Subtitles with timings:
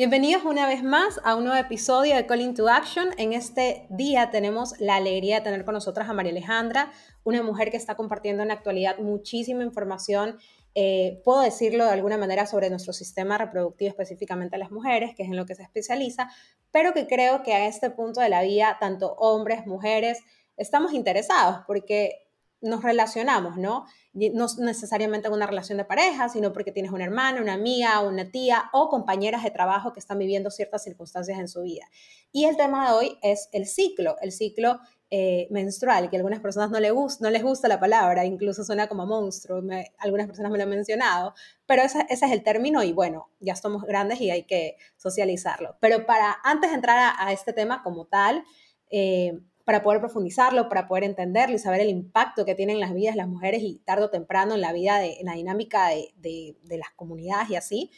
[0.00, 3.10] Bienvenidos una vez más a un nuevo episodio de Calling to Action.
[3.18, 6.90] En este día tenemos la alegría de tener con nosotras a María Alejandra,
[7.22, 10.38] una mujer que está compartiendo en la actualidad muchísima información,
[10.74, 15.28] eh, puedo decirlo de alguna manera, sobre nuestro sistema reproductivo, específicamente las mujeres, que es
[15.28, 16.30] en lo que se especializa,
[16.70, 20.20] pero que creo que a este punto de la vida, tanto hombres, mujeres,
[20.56, 22.29] estamos interesados porque
[22.60, 23.86] nos relacionamos, ¿no?
[24.12, 28.30] No necesariamente en una relación de pareja, sino porque tienes una hermana, una amiga, una
[28.30, 31.86] tía o compañeras de trabajo que están viviendo ciertas circunstancias en su vida.
[32.32, 34.80] Y el tema de hoy es el ciclo, el ciclo
[35.12, 38.88] eh, menstrual, que a algunas personas no, le no les gusta la palabra, incluso suena
[38.88, 39.60] como monstruo,
[39.98, 41.34] algunas personas me lo han mencionado,
[41.66, 45.76] pero ese, es el término y bueno, ya somos grandes y hay que socializarlo.
[45.80, 48.44] Pero para, antes de entrar a, este tema como tal,
[48.90, 49.40] eh,
[49.70, 53.18] para poder profundizarlo, para poder entenderlo y saber el impacto que tienen las vidas de
[53.18, 56.90] las mujeres y tarde o temprano en la vida, de, en la dinámica de, las
[56.96, 57.90] comunidades y así.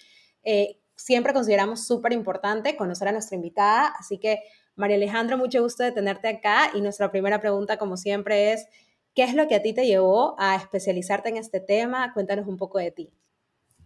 [0.44, 4.40] Eh, siempre consideramos súper importante conocer a nuestra invitada, así que
[4.76, 8.68] María Alejandra, mucho gusto de tenerte acá y nuestra primera pregunta, como siempre, es,
[9.14, 12.12] ¿qué es lo que a ti te llevó a especializarte en este tema?
[12.12, 13.10] Cuéntanos un poco de ti.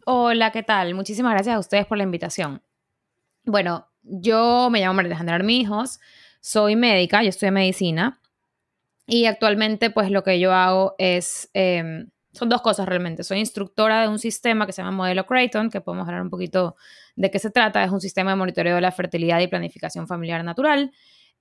[0.07, 0.97] Hola, ¿qué tal?
[0.97, 2.63] Muchísimas gracias a ustedes por la invitación.
[3.45, 6.01] Bueno, yo me llamo María Alejandra Armijos,
[6.47, 8.21] soy médica, yo estudié medicina
[9.05, 13.25] y actualmente pues lo que yo hago es, em, son dos cosas realmente.
[13.25, 16.77] Soy instructora de un sistema que se llama Modelo Creighton, que podemos hablar un poquito
[17.17, 17.83] de qué se trata.
[17.83, 20.93] Es un sistema de monitoreo de la fertilidad y planificación familiar natural.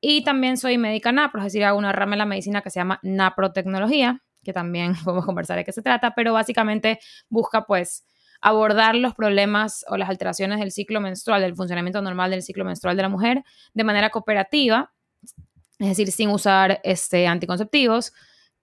[0.02, 2.80] Y también soy médica NAPRO, es decir, hago una rama en la medicina que se
[2.80, 7.00] llama NAPRO-tecnología, que también podemos conversar de qué se trata, pero básicamente
[7.30, 8.08] busca pues
[8.42, 12.98] abordar los problemas o las alteraciones del ciclo menstrual, del funcionamiento normal del ciclo menstrual
[12.98, 13.44] de la mujer
[13.76, 14.95] de manera cooperativa
[15.80, 18.14] es decir, sin usar este, anticonceptivos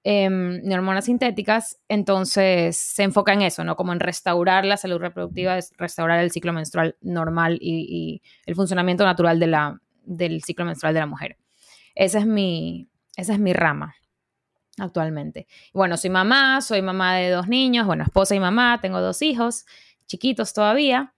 [0.05, 3.77] em, ni hormonas sintéticas, entonces se enfoca en eso, ¿no?
[3.77, 9.39] Como en restaurar la salud reproductiva, restaurar el ciclo menstrual normal y, el funcionamiento natural
[9.39, 11.37] de la, del ciclo menstrual de la mujer.
[11.95, 13.95] Esa es mi, esa es mi rama
[14.79, 15.47] actualmente.
[15.75, 19.67] Bueno, soy mamá, soy mamá de dos niños, bueno, esposa y mamá, tengo dos hijos,
[20.07, 21.15] chiquitos todavía.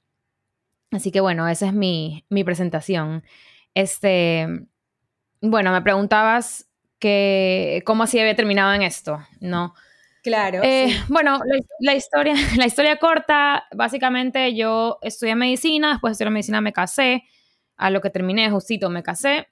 [0.91, 3.23] Así que bueno, esa es mi, mi presentación.
[3.75, 4.67] Este,
[5.51, 6.69] bueno, me preguntabas
[6.99, 9.75] que cómo así había terminado en esto, ¿no?
[10.23, 10.61] Claro.
[10.63, 11.39] Eh, bueno,
[11.81, 17.25] la, historia, la historia corta, básicamente yo estudié medicina, después de estudiar medicina me casé,
[17.77, 19.49] a lo que terminé justito me casé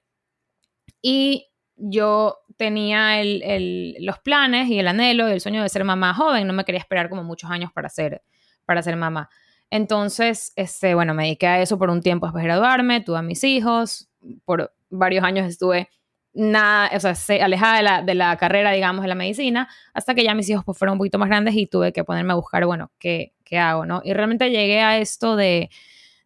[1.03, 6.47] y yo tenía los planes y el anhelo y el sueño de ser mamá joven,
[6.47, 8.23] no me quería esperar como muchos años para ser,
[8.65, 9.29] para ser mamá.
[9.69, 13.23] Entonces, este, bueno, me dediqué a eso por un tiempo después de graduarme, tuve a
[13.23, 14.11] mis hijos,
[14.45, 15.89] por varios años estuve
[16.35, 17.15] nada, o sea,
[17.45, 20.65] alejada de la, de la, carrera, digamos, de la medicina, hasta que ya mis hijos
[20.65, 23.59] pues, fueron un poquito más grandes y tuve que ponerme a buscar, bueno, ¿qué, qué
[23.59, 23.85] hago?
[23.85, 24.01] ¿no?
[24.05, 25.69] Y realmente llegué a esto de,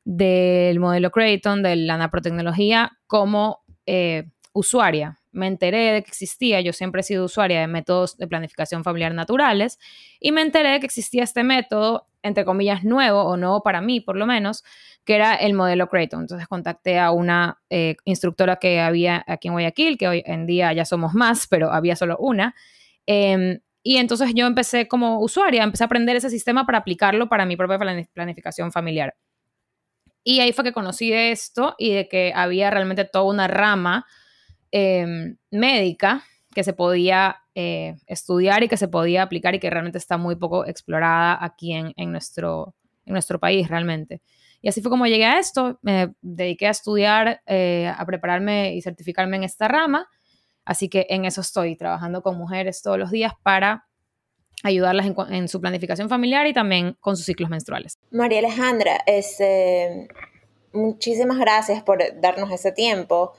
[0.04, 5.18] del modelo Creighton, de la naprotecnología, como eh, usuaria.
[5.36, 9.12] Me enteré de que existía, yo siempre he sido usuaria de métodos de planificación familiar
[9.14, 9.78] naturales,
[10.18, 14.00] y me enteré de que existía este método, entre comillas, nuevo, o nuevo para mí
[14.00, 14.64] por lo menos,
[15.04, 16.22] que era el modelo Creighton.
[16.22, 20.72] Entonces contacté a una eh, instructora que había aquí en Guayaquil, que hoy en día
[20.72, 22.54] ya somos más, pero había solo una.
[23.06, 27.46] Em, y entonces yo empecé como usuaria, empecé a aprender ese sistema para aplicarlo para
[27.46, 27.78] mi propia
[28.12, 29.14] planificación familiar.
[30.24, 34.06] Y ahí fue que conocí de esto y de que había realmente toda una rama
[34.70, 39.98] em, médica que se podía eh, estudiar y que se podía aplicar y que realmente
[39.98, 44.22] está muy poco explorada aquí en, nuestro, en nuestro país realmente.
[44.62, 45.78] Y así fue como llegué a esto.
[45.82, 50.08] Me dediqué a estudiar, eh, a prepararme y certificarme en esta rama.
[50.64, 53.86] Así que en eso estoy, trabajando con mujeres todos los días para
[54.62, 57.98] ayudarlas en, su planificación familiar y también con sus ciclos menstruales.
[58.10, 60.08] María Alejandra, este,
[60.72, 63.34] muchísimas gracias por darnos ese tiempo.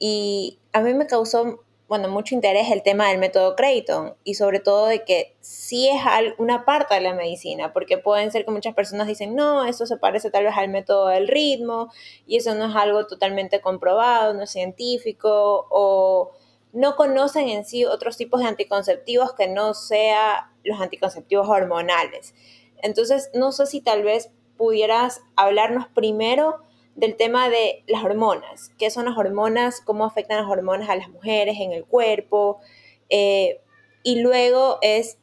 [0.00, 1.60] Y a mí me causó
[1.90, 6.00] bueno, mucho interés el tema del método Creighton y sobre todo de que sí es
[6.38, 9.96] una parte de la medicina, porque pueden ser que muchas personas dicen, no, eso se
[9.96, 11.92] parece tal vez al método del ritmo
[12.28, 16.30] y eso no es algo totalmente comprobado, no es científico o
[16.72, 22.36] no conocen en sí otros tipos de anticonceptivos que no sea los anticonceptivos hormonales.
[22.82, 26.60] Entonces, no sé si tal vez pudieras hablarnos primero
[26.94, 28.72] del tema de las hormonas.
[28.78, 29.80] ¿Qué son las hormonas?
[29.80, 32.60] ¿Cómo afectan las hormonas a las mujeres en el cuerpo?
[33.08, 33.60] Eh,
[34.02, 35.18] y luego es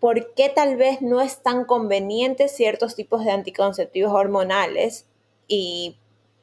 [0.00, 5.06] por qué tal vez no es tan conveniente ciertos tipos de anticonceptivos hormonales
[5.46, 5.96] y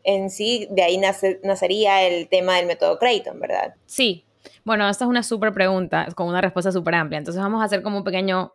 [0.04, 0.98] en sí de ahí
[1.44, 3.76] nacería el tema del método Creighton, ¿verdad?
[3.86, 4.26] Sí.
[4.64, 7.18] Bueno, esta es una súper pregunta con una respuesta súper amplia.
[7.18, 8.54] Entonces vamos a hacer como un pequeño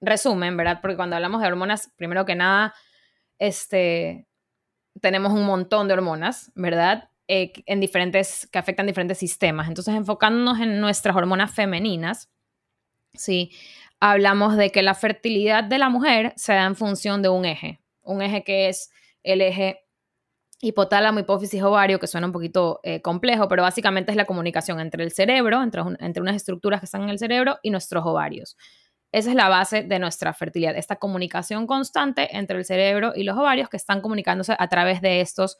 [0.00, 0.80] resumen, ¿verdad?
[0.82, 2.74] Porque cuando hablamos de hormonas, primero que nada,
[3.38, 4.26] este,
[5.00, 7.10] tenemos un montón de hormonas, ¿verdad?
[7.28, 9.68] Eh, en diferentes, que afectan diferentes sistemas.
[9.68, 12.30] Entonces, enfocándonos en nuestras hormonas femeninas,
[13.14, 13.50] sí,
[14.00, 17.80] hablamos de que la fertilidad de la mujer se da en función de un eje,
[18.02, 18.90] un eje que es
[19.22, 19.80] el eje
[20.60, 25.04] hipotálamo, hipófisis, ovario, que suena un poquito eh, complejo, pero básicamente es la comunicación entre
[25.04, 28.56] el cerebro, entre, entre unas estructuras que están en el cerebro y nuestros ovarios.
[29.14, 33.38] Esa es la base de nuestra fertilidad, esta comunicación constante entre el cerebro y los
[33.38, 35.56] ovarios que están comunicándose a través de estos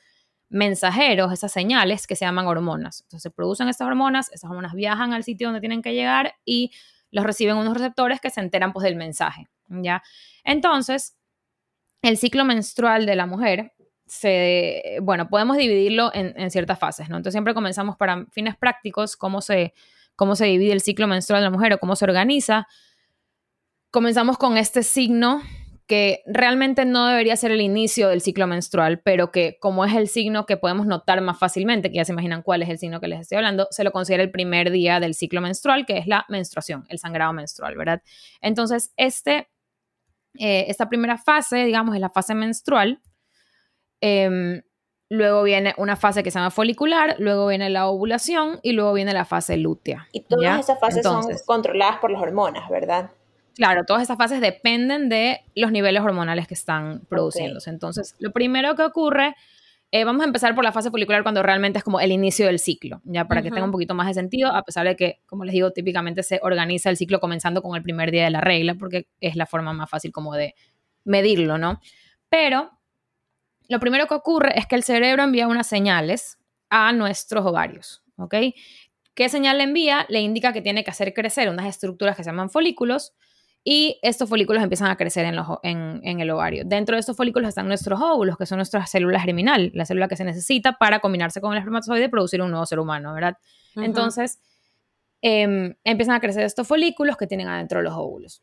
[0.48, 3.02] mensajeros, esas señales que se llaman hormonas.
[3.02, 6.72] Entonces se producen estas hormonas, esas hormonas viajan al sitio donde tienen que llegar y
[7.12, 10.02] los reciben unos receptores que se enteran pues del mensaje, ¿ya?
[10.42, 11.16] Entonces,
[12.02, 13.72] el ciclo menstrual de la mujer
[14.04, 17.18] se, bueno, podemos dividirlo en, ciertas fases, ¿no?
[17.18, 19.74] Entonces siempre comenzamos para fines prácticos cómo se,
[20.16, 22.66] cómo se divide el ciclo menstrual de la mujer o cómo se organiza
[23.94, 25.40] comenzamos con este signo
[25.86, 30.08] que realmente no debería ser el inicio del ciclo menstrual, pero que como es el
[30.08, 33.06] signo que podemos notar más fácilmente, que ya se imaginan cuál es el signo que
[33.06, 36.26] les estoy hablando, se lo considera el primer día del ciclo menstrual, que es la
[36.28, 38.02] menstruación, el sangrado menstrual, ¿verdad?
[38.40, 39.48] Entonces, este,
[40.40, 43.00] eh, esta primera fase, digamos, es la fase menstrual.
[44.00, 44.62] Em,
[45.08, 49.12] luego viene una fase que se llama folicular, luego viene la ovulación y luego viene
[49.12, 50.08] la fase lútea.
[50.10, 53.12] Y todas esas fases son controladas por las hormonas, ¿verdad?
[53.54, 57.70] Claro, todas estas fases dependen de los niveles hormonales que están produciéndose.
[57.70, 59.36] Entonces, lo primero que ocurre,
[59.92, 62.58] eh, vamos a empezar por la fase folicular cuando realmente es como el inicio del
[62.58, 65.44] ciclo, ya para que tenga un poquito más de sentido, a pesar de que, como
[65.44, 68.74] les digo, típicamente se organiza el ciclo comenzando con el primer día de la regla,
[68.74, 70.56] porque es la forma más fácil como de
[71.04, 71.80] medirlo, ¿no?
[72.28, 72.72] Pero
[73.68, 76.38] lo primero que ocurre es que el cerebro envía unas señales
[76.70, 78.34] a nuestros ovarios, ¿ok?
[79.14, 80.06] ¿Qué señal le envía?
[80.08, 83.14] Le indica que tiene que hacer crecer unas estructuras que se llaman folículos,
[83.66, 86.64] y estos folículos empiezan a crecer en, el ovario.
[86.66, 90.16] Dentro de estos folículos están nuestros óvulos, que son nuestras células germinal, la célula que
[90.16, 93.38] se necesita para combinarse con el espermatozoide y producir un nuevo ser humano, ¿verdad?
[93.76, 94.38] Entonces,
[95.22, 98.42] em, empiezan a crecer estos folículos que tienen adentro los óvulos.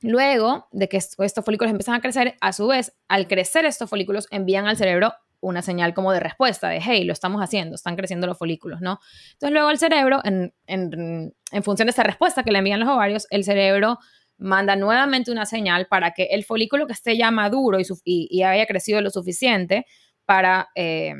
[0.00, 4.26] Luego de que estos folículos empiezan a crecer, a su vez, al crecer estos folículos,
[4.32, 8.26] envían al cerebro una señal como de respuesta, de hey, lo estamos haciendo, están creciendo
[8.26, 8.98] los folículos, ¿no?
[9.34, 13.26] Entonces luego el cerebro, en, en función de esa respuesta que le envían los ovarios,
[13.30, 13.98] el cerebro
[14.44, 19.00] manda nuevamente una señal para que el folículo que esté ya maduro y, haya crecido
[19.00, 19.86] lo suficiente
[20.26, 21.14] para, eh,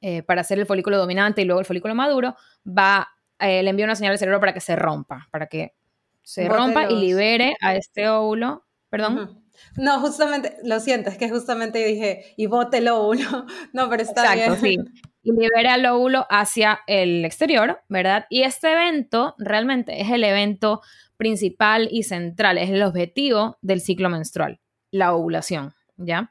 [0.00, 2.34] eh, para ser el folículo dominante y luego el folículo maduro,
[2.66, 3.08] va,
[3.38, 5.74] eh, le envía una señal al cerebro para que se rompa, para que
[6.22, 8.64] se rompa y libere a este óvulo.
[8.88, 9.45] Perdón.
[9.76, 13.46] No, justamente, lo siento, es que justamente dije, y bote el óvulo.
[13.72, 14.78] No, pero está Exacto, sí.
[15.22, 18.26] Y libere al óvulo hacia el exterior, ¿verdad?
[18.30, 20.82] Y este evento realmente es el evento
[21.16, 24.60] principal y central, es el objetivo del ciclo menstrual,
[24.92, 26.30] la ovulación, ¿ya?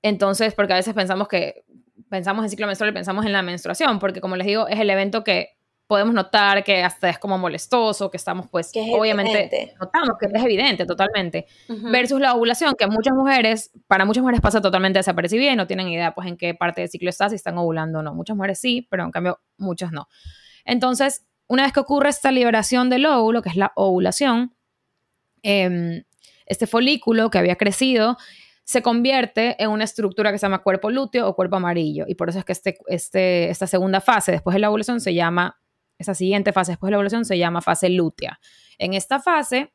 [0.00, 1.64] Entonces, porque a veces pensamos que
[2.08, 4.88] pensamos en ciclo menstrual y pensamos en la menstruación, porque como les digo, es el
[4.88, 5.55] evento que
[5.86, 10.84] podemos notar que hasta es como molestoso, que estamos pues obviamente notamos que es evidente
[10.84, 15.66] totalmente, versus la ovulación, que muchas mujeres, para muchas mujeres pasa totalmente desapercibida y no
[15.66, 18.14] tienen idea pues en qué parte del ciclo está, si están ovulando o no.
[18.14, 20.08] Muchas mujeres sí, pero en cambio muchas no.
[20.64, 24.54] Entonces, una vez que ocurre esta liberación del óvulo, que es la ovulación,
[25.42, 26.02] em,
[26.46, 28.16] este folículo que había crecido
[28.64, 32.04] se convierte en una estructura que se llama cuerpo lúteo o cuerpo amarillo.
[32.08, 35.14] Y por eso es que este, este, esta segunda fase después de la ovulación se
[35.14, 35.60] llama,
[35.98, 38.40] esa siguiente fase después de la ovulación se llama fase lútea.
[38.78, 39.72] En esta fase,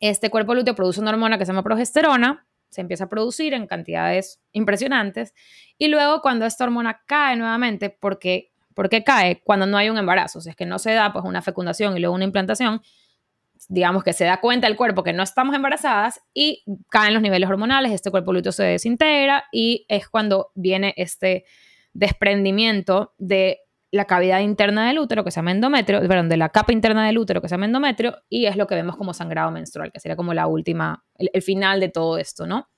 [0.00, 3.66] este cuerpo lúteo produce una hormona que se llama progesterona, se empieza a producir en
[3.66, 5.34] cantidades impresionantes.
[5.76, 9.42] Y luego cuando esta hormona cae nuevamente, porque ¿Por qué cae?
[9.42, 10.40] Cuando no hay un embarazo.
[10.40, 12.80] Si es que no se da pues una fecundación y luego una implantación,
[13.68, 17.48] digamos que se da cuenta el cuerpo que no estamos embarazadas y caen los niveles
[17.48, 21.44] hormonales, este cuerpo lúteo se desintegra y es cuando viene este
[21.92, 26.72] desprendimiento de la cavidad interna del útero que se llama endometrio, perdón, de la capa
[26.72, 29.90] interna del útero que se llama endometrio y es lo que vemos como sangrado menstrual,
[29.92, 32.68] que sería como la última, el final de todo esto, ¿no?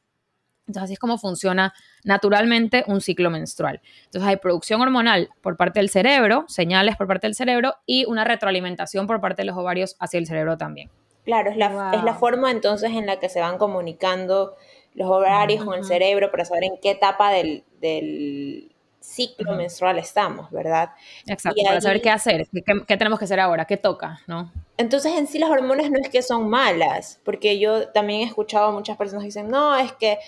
[0.66, 3.80] Entonces así es como funciona naturalmente un ciclo menstrual.
[4.04, 8.24] Entonces hay producción hormonal por parte del cerebro, señales por parte del cerebro y una
[8.24, 10.90] retroalimentación por parte de los ovarios hacia el cerebro también.
[11.24, 14.56] Claro, es la, es la forma entonces en la que se van comunicando
[14.94, 18.71] los horarios con el cerebro para saber en qué etapa del,
[19.02, 20.90] ciclo menstrual estamos, ¿verdad?
[21.26, 22.46] Exacto, para saber qué hacer,
[22.86, 24.52] qué, tenemos que hacer ahora, qué toca, ¿no?
[24.76, 28.68] Entonces en sí las hormonas no es que son malas, porque yo también he escuchado
[28.68, 30.18] a muchas personas que dicen, no, es que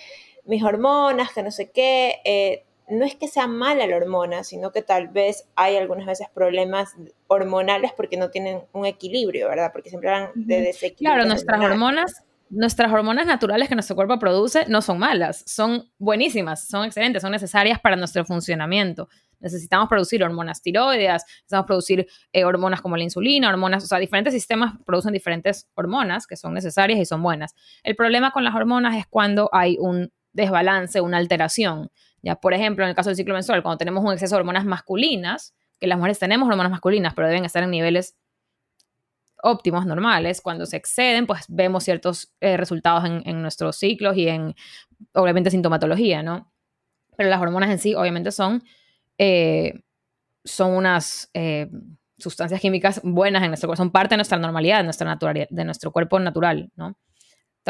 [0.45, 4.71] mis hormonas, que no sé qué, eh, no es que sea mala la hormona, sino
[4.71, 6.93] que tal vez hay algunas veces problemas
[7.27, 9.71] hormonales porque no tienen un equilibrio, ¿verdad?
[9.73, 11.15] Porque siempre hablan de desequilibrio.
[11.15, 12.23] Claro, nuestras hormonas,
[12.55, 17.31] nuestras hormonas naturales que nuestro cuerpo produce no son malas, son buenísimas, son excelentes, son
[17.31, 19.09] necesarias para nuestro funcionamiento.
[19.41, 24.33] Necesitamos producir hormonas tiroideas, necesitamos producir eh, hormonas como la insulina, hormonas, o sea, diferentes
[24.33, 27.53] sistemas producen diferentes hormonas que son necesarias y son buenas.
[27.83, 31.91] El problema con las hormonas es cuando hay un desbalance, una alteración.
[32.21, 34.65] Ya, por ejemplo, en el caso del ciclo menstrual, cuando tenemos un exceso de hormonas
[34.65, 38.15] masculinas, que las mujeres tenemos hormonas masculinas, pero deben estar en niveles
[39.45, 44.55] óptimos, normales, cuando se exceden, pues vemos ciertos eh, resultados en, nuestros ciclos y en,
[45.13, 46.51] obviamente, sintomatología, ¿no?
[47.15, 48.63] Pero las hormonas en sí, obviamente, son,
[49.17, 49.81] eh,
[50.43, 51.69] son unas eh,
[52.17, 55.17] sustancias químicas buenas en nuestro cuerpo, son parte de nuestra normalidad, de, nuestra
[55.49, 56.97] de nuestro cuerpo natural, ¿no?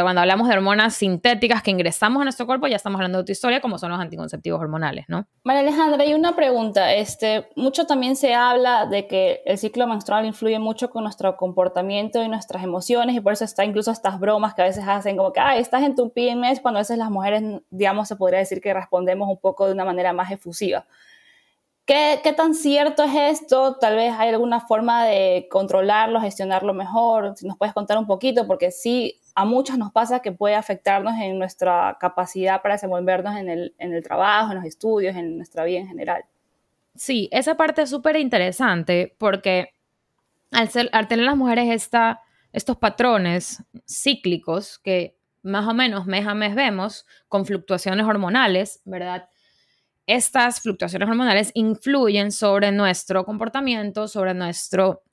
[0.03, 3.31] Cuando hablamos de hormonas sintéticas que ingresamos a nuestro cuerpo, ya estamos hablando de otra
[3.31, 5.27] historia, como son los anticonceptivos hormonales, ¿no?
[5.43, 6.93] María Alejandra, hay una pregunta.
[6.93, 12.21] Este, mucho también se habla de que el ciclo menstrual influye mucho con nuestro comportamiento
[12.23, 15.31] y nuestras emociones, y por eso está incluso estas bromas que a veces hacen, como
[15.31, 18.61] que, ah, estás en tu PMS, cuando a veces las mujeres, digamos, se podría decir
[18.61, 20.85] que respondemos un poco de una manera más efusiva.
[21.85, 23.77] ¿Qué, ¿Qué, tan cierto es esto?
[23.77, 27.33] Tal vez hay alguna forma de controlarlo, gestionarlo mejor.
[27.37, 31.13] Si nos puedes contar un poquito, porque sí, a muchos nos pasa que puede afectarnos
[31.21, 35.63] en nuestra capacidad para desenvolvernos en el, en el trabajo, en los estudios, en nuestra
[35.63, 36.25] vida en general.
[36.95, 39.73] Sí, esa parte es súper interesante porque
[40.51, 46.33] al, al, tener las mujeres esta, estos patrones cíclicos que más o menos mes a
[46.33, 49.29] mes vemos con fluctuaciones hormonales, ¿verdad?
[50.07, 55.03] Estas fluctuaciones hormonales influyen sobre nuestro comportamiento, sobre nuestro,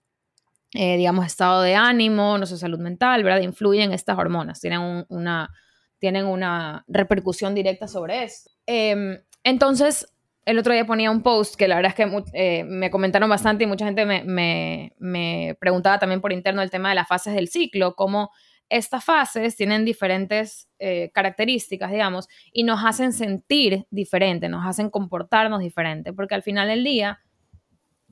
[0.74, 3.40] eh, digamos, estado de ánimo, nuestra salud mental, ¿verdad?
[3.40, 5.50] Influyen estas hormonas, tienen, una,
[5.98, 8.50] tienen una repercusión directa sobre esto.
[8.66, 10.06] Em, entonces,
[10.44, 13.64] el otro día ponía un post que la verdad es que eh, me comentaron bastante
[13.64, 17.34] y mucha gente me, me, me, preguntaba también por interno el tema de las fases
[17.34, 18.30] del ciclo, cómo
[18.72, 25.60] estas fases tienen diferentes eh, características, digamos, y nos hacen sentir diferente, nos hacen comportarnos
[25.60, 27.20] diferente, porque al final del día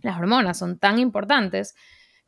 [0.02, 1.74] las hormonas son tan importantes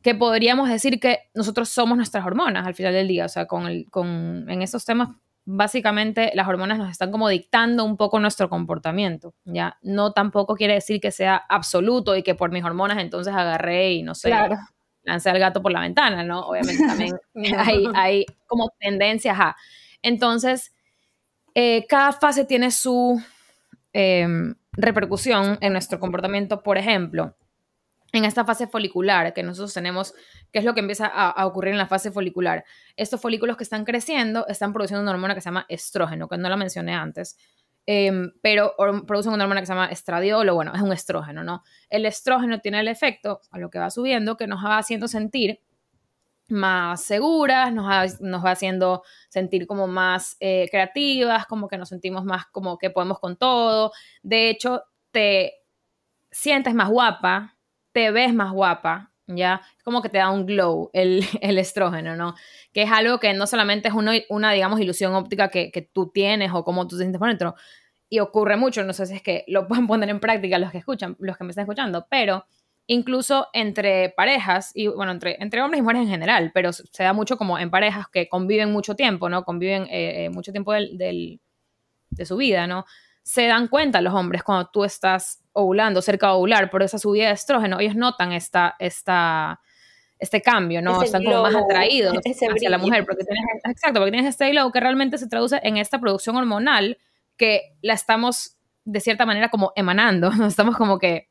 [0.01, 3.67] que podríamos decir que nosotros somos nuestras hormonas al final del día, o sea, con,
[3.67, 5.09] el, con en esos temas
[5.45, 9.77] básicamente las hormonas nos están como dictando un poco nuestro comportamiento, ¿ya?
[9.83, 14.03] No tampoco quiere decir que sea absoluto y que por mis hormonas entonces agarré y
[14.03, 14.55] no sé, claro
[15.03, 16.41] lancé al gato por la ventana, ¿no?
[16.47, 17.19] Obviamente también
[17.57, 19.55] hay, hay, como tendencias a...
[20.01, 20.73] Entonces,
[21.55, 23.21] eh, cada fase tiene su
[23.93, 26.63] em, repercusión en nuestro comportamiento.
[26.63, 27.35] Por ejemplo,
[28.11, 30.13] en esta fase folicular que nosotros tenemos,
[30.51, 32.63] ¿qué es lo que empieza a, a, ocurrir en la fase folicular?
[32.95, 36.49] Estos folículos que están creciendo están produciendo una hormona que se llama estrógeno, que no
[36.49, 37.37] la mencioné antes.
[37.85, 38.75] Em, pero
[39.05, 41.63] producen una hormona que se llama estradiol, bueno, es un estrógeno, ¿no?
[41.89, 45.59] El estrógeno tiene el efecto, a lo que va subiendo, que nos va haciendo sentir
[46.49, 52.23] más seguras, nos nos va haciendo sentir como más eh, creativas, como que nos sentimos
[52.25, 53.91] más como que podemos con todo.
[54.21, 55.53] De hecho, te
[56.31, 57.57] sientes más guapa,
[57.91, 59.61] te ves más guapa, ¿ya?
[59.77, 62.35] Es como que te da un glow el, el, estrógeno, ¿no?
[62.73, 66.11] Que es algo que no solamente es una, una digamos, ilusión óptica que, que, tú
[66.13, 67.55] tienes o cómo tú te sientes por dentro,
[68.09, 70.77] y ocurre mucho, no sé si es que lo pueden poner en práctica los que
[70.77, 72.45] escuchan, los que me están escuchando, pero
[72.85, 77.13] incluso entre parejas, y bueno, entre, entre hombres y mujeres en general, pero se da
[77.13, 79.43] mucho como en parejas que conviven mucho tiempo, ¿no?
[79.43, 81.39] Conviven eh, eh, mucho tiempo del, del,
[82.09, 82.85] de su vida, ¿no?
[83.23, 87.27] Se dan cuenta los hombres cuando tú estás ovulando, cerca de ovular, por esa subida
[87.27, 89.61] de estrógeno, ellos notan esta, esta,
[90.19, 91.01] este cambio, ¿no?
[91.01, 94.79] Están como más atraídos hacia la mujer, porque tienes, exacto, porque tienes este glow que
[94.79, 96.97] realmente se traduce en esta producción hormonal
[97.37, 100.47] que la estamos de cierta manera como emanando, ¿no?
[100.47, 101.29] estamos como que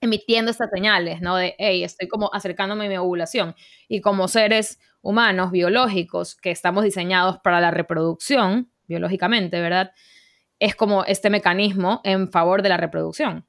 [0.00, 1.36] emitiendo estas señales, ¿no?
[1.36, 3.54] De, hey, estoy como acercándome a mi ovulación.
[3.86, 9.92] Y como seres humanos, biológicos, que estamos diseñados para la reproducción, biológicamente, ¿verdad?
[10.62, 13.48] Es como este mecanismo en favor de la reproducción.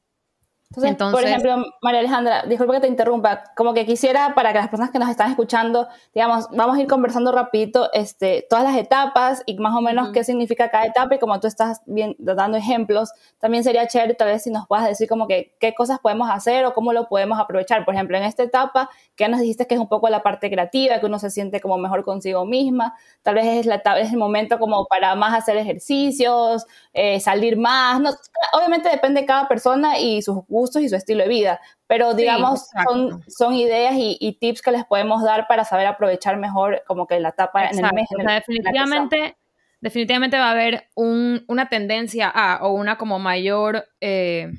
[0.75, 4.69] Entonces, por ejemplo, María Alejandra, disculpa que te interrumpa, como que quisiera para que las
[4.69, 9.43] personas que nos están escuchando, digamos, vamos a ir conversando rapidito este, todas las etapas
[9.45, 13.11] y más o menos qué significa cada etapa y como tú estás bien, dando ejemplos,
[13.39, 16.65] también sería chévere tal vez si nos puedas decir como que qué cosas podemos hacer
[16.65, 17.85] o cómo lo podemos aprovechar.
[17.85, 20.49] Por ejemplo, en esta etapa, que ya nos dijiste que es un poco la parte
[20.49, 24.17] creativa, que uno se siente como mejor consigo misma, tal vez es, la, es el
[24.17, 28.09] momento como para más hacer ejercicios, eh, salir más, no,
[28.53, 32.67] obviamente depende de cada persona y sus gustos y su estilo de vida, pero digamos
[32.87, 37.19] son, son ideas y, tips que les podemos dar para saber aprovechar mejor como que
[37.19, 38.07] la etapa en el mes.
[38.09, 39.37] definitivamente,
[39.81, 44.51] definitivamente va a haber una tendencia a o una como mayor eh,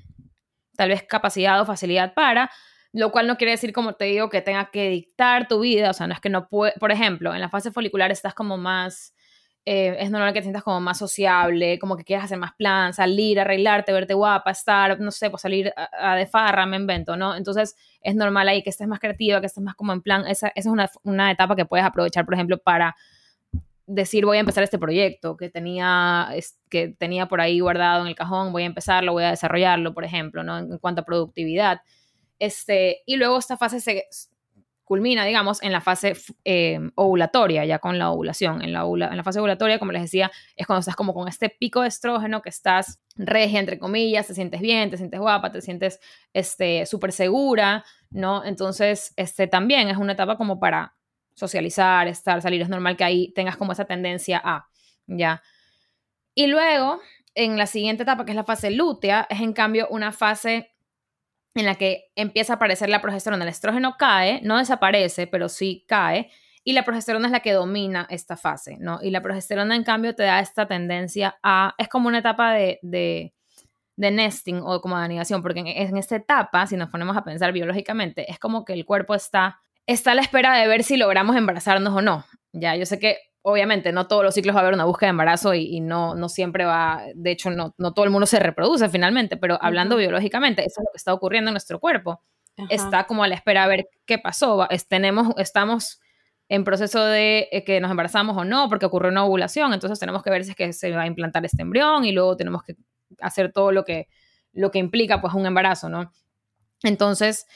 [0.76, 2.50] tal vez capacidad o facilidad para,
[2.92, 5.92] lo cual no quiere decir, como te digo, que tenga que dictar tu vida, o
[5.92, 9.14] sea, no es que no puede, por ejemplo, en la fase folicular estás como más
[9.66, 12.92] eh, es normal que te sientas como más sociable, como que quieras hacer más plan,
[12.92, 17.34] salir, arreglarte, verte guapa, estar, no sé, pues salir a, de farra, me invento, ¿no?
[17.34, 20.48] Entonces es normal ahí que estés más creativa, que estés más como en plan, esa,
[20.48, 22.94] esa es una, etapa que puedes aprovechar, por ejemplo, para
[23.86, 26.28] decir voy a empezar este proyecto que tenía,
[26.68, 30.04] que tenía por ahí guardado en el cajón, voy a empezarlo, voy a desarrollarlo, por
[30.04, 30.58] ejemplo, ¿no?
[30.58, 31.80] En, cuanto a productividad.
[32.38, 34.04] Este, y luego esta fase se,
[34.84, 36.14] culmina, digamos, en la fase
[36.44, 38.62] eh, ovulatoria, ya con la ovulación.
[38.62, 41.48] En la, en la fase ovulatoria, como les decía, es cuando estás como con este
[41.48, 45.60] pico de estrógeno, que estás regia, entre comillas, te sientes bien, te sientes guapa, te
[45.60, 46.00] sientes
[46.32, 48.44] este, súper segura, ¿no?
[48.44, 50.94] Entonces, este, también es una etapa como para
[51.34, 52.60] socializar, estar, salir.
[52.62, 54.68] Es normal que ahí tengas como esa tendencia a,
[55.06, 55.42] ¿ya?
[56.34, 57.00] Y luego,
[57.34, 60.73] en la siguiente etapa, que es la fase lútea, es en cambio una fase
[61.54, 63.44] en la que empieza a aparecer la progesterona.
[63.44, 66.30] El estrógeno cae, no desaparece, pero sí cae,
[66.64, 68.98] y la progesterona es la que domina esta fase, ¿no?
[69.02, 72.78] Y la progesterona, en cambio, te da esta tendencia a, es como una etapa de,
[72.82, 73.32] de,
[73.96, 77.52] nesting o como de anidación, porque en, en, esta etapa, si nos ponemos a pensar
[77.52, 81.36] biológicamente, es como que el cuerpo está, está a la espera de ver si logramos
[81.36, 82.24] embarazarnos o no.
[82.52, 85.10] Ya, yo sé que obviamente no todos los ciclos va a haber una búsqueda de
[85.10, 88.88] embarazo y, no, no siempre va, de hecho no, no, todo el mundo se reproduce
[88.88, 92.22] finalmente, pero hablando biológicamente, eso es lo que está ocurriendo en nuestro cuerpo.
[92.70, 94.66] Está como a la espera a ver qué pasó.
[94.88, 96.00] tenemos, estamos
[96.48, 100.22] en proceso de eh, que nos embarazamos o no, porque ocurrió una ovulación, entonces tenemos
[100.22, 102.76] que ver si es que se va a implantar este embrión y luego tenemos que
[103.20, 104.08] hacer todo lo que,
[104.52, 106.10] lo que implica pues un embarazo, ¿no?
[106.82, 107.46] Entonces,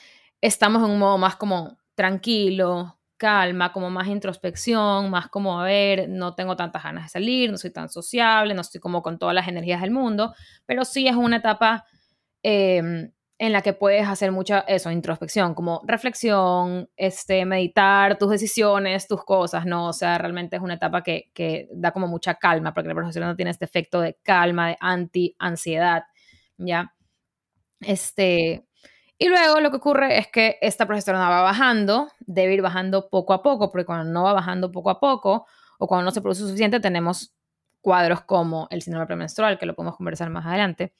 [0.43, 6.09] estamos en un modo más como tranquilo, calma, como más introspección, más como, a ver,
[6.09, 9.35] no tengo tantas ganas de salir, no soy tan sociable, no estoy como con todas
[9.35, 10.35] las energías del mundo,
[10.67, 11.85] pero sí es una etapa
[12.43, 19.07] em, en la que puedes hacer mucha, eso, introspección, como reflexión, este, meditar tus decisiones,
[19.09, 19.89] tus cosas, ¿no?
[19.89, 23.27] O sea, realmente es una etapa que, que da como mucha calma, porque la profesión
[23.27, 26.05] no tiene este efecto de calma, de anti-ansiedad,
[26.59, 26.95] ¿ya?
[27.81, 28.68] Este,
[29.19, 33.33] y luego lo que ocurre es que esta progesterona va bajando, debe ir bajando poco
[33.33, 35.47] a poco, porque cuando no va bajando poco a poco
[35.79, 37.35] o cuando no se produce suficiente, tenemos
[37.81, 40.95] cuadros como el síndrome premenstrual, que lo podemos conversar más adelante.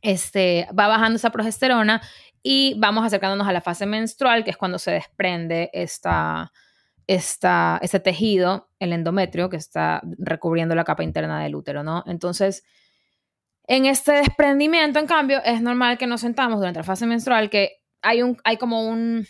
[0.00, 2.02] Este, va bajando esa progesterona
[2.42, 6.52] y vamos acercándonos a la fase menstrual, que es cuando se desprende esta,
[7.06, 12.02] esta, este tejido, el endometrio, que está recubriendo la capa interna del útero, ¿no?
[12.06, 12.64] Entonces,
[13.66, 17.82] en este desprendimiento, en cambio, es normal que nos sentamos durante la fase menstrual que
[18.02, 19.26] hay, un, hay como un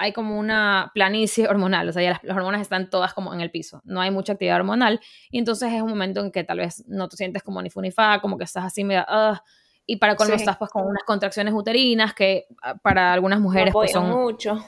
[0.00, 3.50] hay como una planicie hormonal, o sea, ya las, hormonas están todas como en el
[3.50, 6.84] piso, no hay mucha actividad hormonal, y entonces es un momento en que tal vez
[6.88, 9.04] no te sientes como ni funifa, como que estás así medio,
[9.84, 13.80] y para colmo estás pues con unas contracciones uterinas que ah, para algunas mujeres no
[13.80, 14.64] pues, son mucho.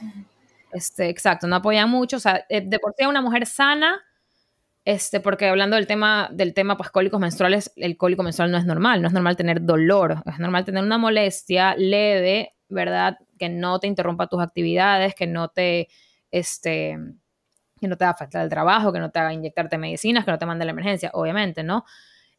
[0.73, 4.03] Este, exacto, no apoyan mucho, o sea, eh, de por sí una mujer sana
[4.85, 8.65] este, porque hablando del tema, del tema, pues cólicos menstruales, el cólico menstrual no es
[8.65, 13.19] normal, no es normal tener dolor, es normal tener una molestia leve, ¿verdad?
[13.39, 15.89] Que no te interrumpa tus actividades, que no te,
[16.31, 16.99] este,
[17.81, 20.39] que no te haga falta el trabajo, que no te haga inyectarte medicinas, que no
[20.39, 21.85] te mande la emergencia, obviamente, ¿no?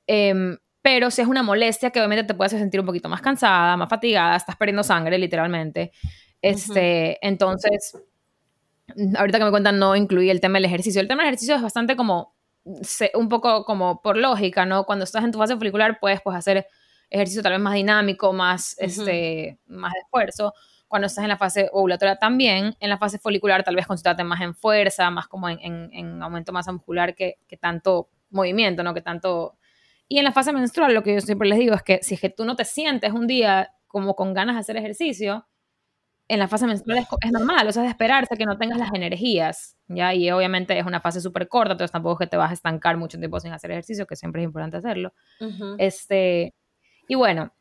[0.07, 3.21] Em, pero si es una molestia que obviamente te puede hacer sentir un poquito más
[3.21, 5.93] cansada, más fatigada, estás perdiendo sangre literalmente.
[6.41, 7.97] Este, entonces,
[9.15, 10.99] ahorita que me cuentan, no incluí el tema del ejercicio.
[10.99, 12.32] El tema del ejercicio es bastante como,
[13.13, 14.85] un poco como por lógica, ¿no?
[14.85, 16.67] Cuando estás en tu fase folicular puedes pues, hacer
[17.09, 20.53] ejercicio tal vez más dinámico, más, este, más de esfuerzo.
[20.87, 24.41] Cuando estás en la fase ovulatoria también, en la fase folicular tal vez concentrarte más
[24.41, 28.93] en fuerza, más como en, en, aumento masa muscular que, que tanto movimiento, ¿no?
[28.93, 29.57] Que tanto...
[30.07, 32.21] Y en la fase menstrual lo que yo siempre les digo es que si es
[32.21, 35.47] que tú no te sientes un día como con ganas de hacer ejercicio,
[36.33, 38.93] en la fase menstrual es, normal, o sea, es de esperarse que no tengas las
[38.93, 40.13] energías, ¿ya?
[40.13, 42.97] Y obviamente es una fase súper corta, entonces tampoco es que te vas a estancar
[42.97, 45.13] mucho tiempo sin hacer ejercicio, que siempre es importante hacerlo.
[45.77, 46.53] este,
[47.07, 47.53] y bueno,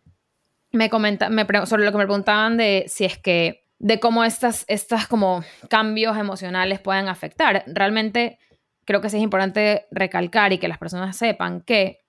[0.72, 4.64] me comenta, me, sobre lo que me preguntaban de si es que, de cómo estas,
[4.68, 7.64] estas como cambios emocionales pueden afectar.
[7.66, 8.38] Realmente
[8.84, 12.01] creo que sí es importante recalcar y que las personas sepan que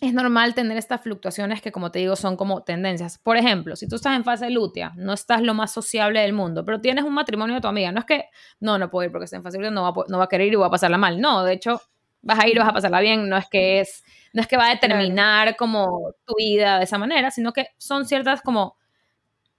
[0.00, 3.18] es normal tener estas fluctuaciones que, como te digo, son como tendencias.
[3.18, 6.64] Por ejemplo, si tú estás en fase lútea, no estás lo más sociable del mundo,
[6.64, 8.24] pero tienes un matrimonio de tu amiga, no es que,
[8.60, 10.48] no, no puedo ir porque está en fase lútea, no va, no va a querer
[10.48, 11.20] ir y va a pasarla mal.
[11.20, 11.80] No, de hecho,
[12.22, 14.66] vas a ir, vas a pasarla bien, no es que es, no es que va
[14.66, 18.76] a determinar como tu vida de esa manera, sino que son ciertas como,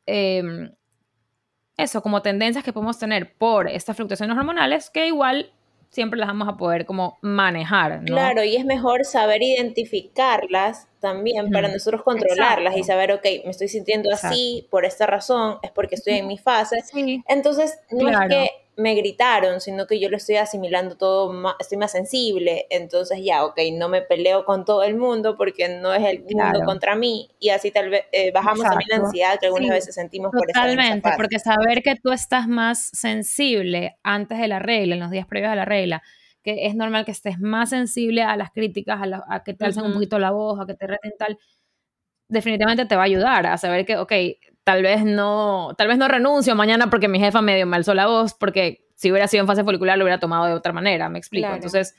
[0.05, 0.71] em,
[1.77, 5.51] eso, como tendencias que podemos tener por estas fluctuaciones hormonales que igual
[5.89, 8.01] siempre las vamos a poder como manejar.
[8.01, 8.05] ¿no?
[8.05, 13.67] Claro, y es mejor saber identificarlas también para nosotros controlarlas y saber, ok, me estoy
[13.67, 16.77] sintiendo así por esta razón, es porque estoy en mi fase.
[17.27, 21.77] Entonces, no es que me gritaron, sino que yo lo estoy asimilando todo, más, estoy
[21.77, 26.03] más sensible, entonces ya, ok, no me peleo con todo el mundo porque no es
[26.03, 27.29] el mundo contra mí.
[27.39, 31.09] Y así tal vez eh, bajamos también la ansiedad que algunas veces sentimos por Totalmente,
[31.15, 35.51] porque saber que tú estás más sensible antes de la regla, en los días previos
[35.51, 36.03] a la regla,
[36.43, 39.93] que es normal que estés más sensible a las críticas, a, que te alcen un
[39.93, 41.39] poquito la voz, a que te reten tal,
[42.27, 44.11] definitivamente te va a ayudar a saber que, ok,
[44.65, 48.07] tal vez no, tal vez no renuncio mañana porque mi jefa medio me alzó la
[48.07, 51.19] voz, porque si hubiera sido en fase folicular lo hubiera tomado de otra manera, me
[51.19, 51.53] explico.
[51.53, 51.95] Entonces,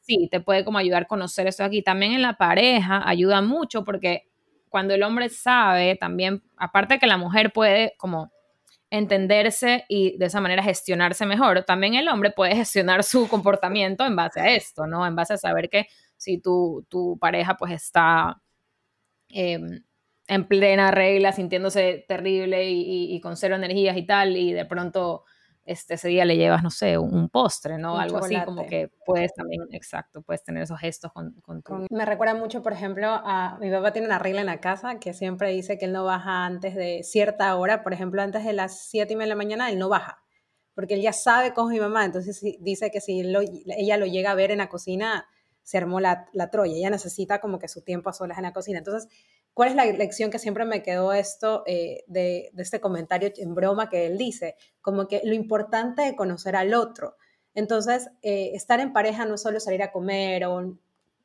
[0.00, 1.82] sí, te puede como ayudar a conocer esto aquí.
[1.82, 4.26] También en la pareja ayuda mucho porque
[4.70, 8.32] cuando el hombre sabe, también, aparte que la mujer puede como
[8.88, 14.16] entenderse y de esa manera gestionarse mejor, también el hombre puede gestionar su comportamiento en
[14.16, 15.06] base a esto, ¿no?
[15.06, 18.40] En base a saber que si tu, tu pareja pues está...
[19.28, 19.82] Em,
[20.34, 25.24] en plena regla, sintiéndose terrible y, con cero energías y tal, y de pronto
[25.64, 27.98] este, ese día le llevas, no sé, un, postre, ¿no?
[27.98, 31.86] Algo así como que puedes también, exacto, puedes tener esos gestos con, con tu...
[31.90, 35.12] Me recuerda mucho, por ejemplo, a mi papá tiene una regla en la casa que
[35.12, 38.88] siempre dice que él no baja antes de cierta hora, por ejemplo, antes de las
[38.88, 40.22] 7 y media de la mañana, él no baja,
[40.74, 44.30] porque él ya sabe cómo es mi mamá, entonces dice que si ella lo llega
[44.30, 45.26] a ver en la cocina,
[45.62, 48.52] se armó la, la Troya, ella necesita como que su tiempo a solas en la
[48.52, 48.78] cocina.
[48.78, 49.08] Entonces,
[49.54, 53.54] ¿cuál es la lección que siempre me quedó esto eh, de, de, este comentario en
[53.54, 54.56] broma que él dice?
[54.80, 57.16] Como que lo importante de conocer al otro.
[57.54, 60.78] Entonces, eh, estar en pareja no es solo salir a comer o...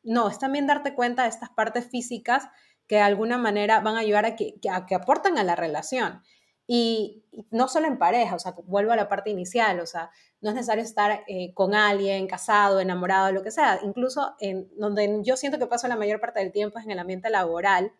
[0.04, 2.48] No, es también darte cuenta de estas partes físicas
[2.88, 6.22] que de alguna manera van a ayudar a que, a que aportan a la relación.
[6.66, 10.10] Y no solo en pareja, o sea, vuelvo a la parte inicial, o sea,
[10.42, 13.80] no es necesario estar eh, con alguien, casado, enamorado, lo que sea.
[13.84, 17.00] Incluso en donde yo siento que paso la mayor parte del tiempo es en el
[17.00, 17.94] ambiente laboral.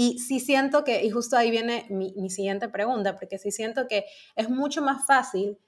[0.00, 4.06] Y sí siento que, y justo ahí viene mi, siguiente pregunta, porque sí siento que
[4.34, 5.58] es mucho más fácil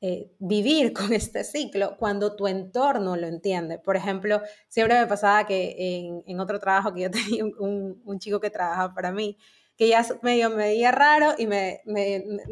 [0.00, 3.80] eh, vivir con este ciclo cuando tu entorno lo entiende.
[3.80, 8.18] Por ejemplo, siempre me pasaba que en, en otro trabajo que yo tenía un, un
[8.20, 9.36] chico que trabajaba para mí,
[9.76, 11.80] que ya medio me veía raro y me,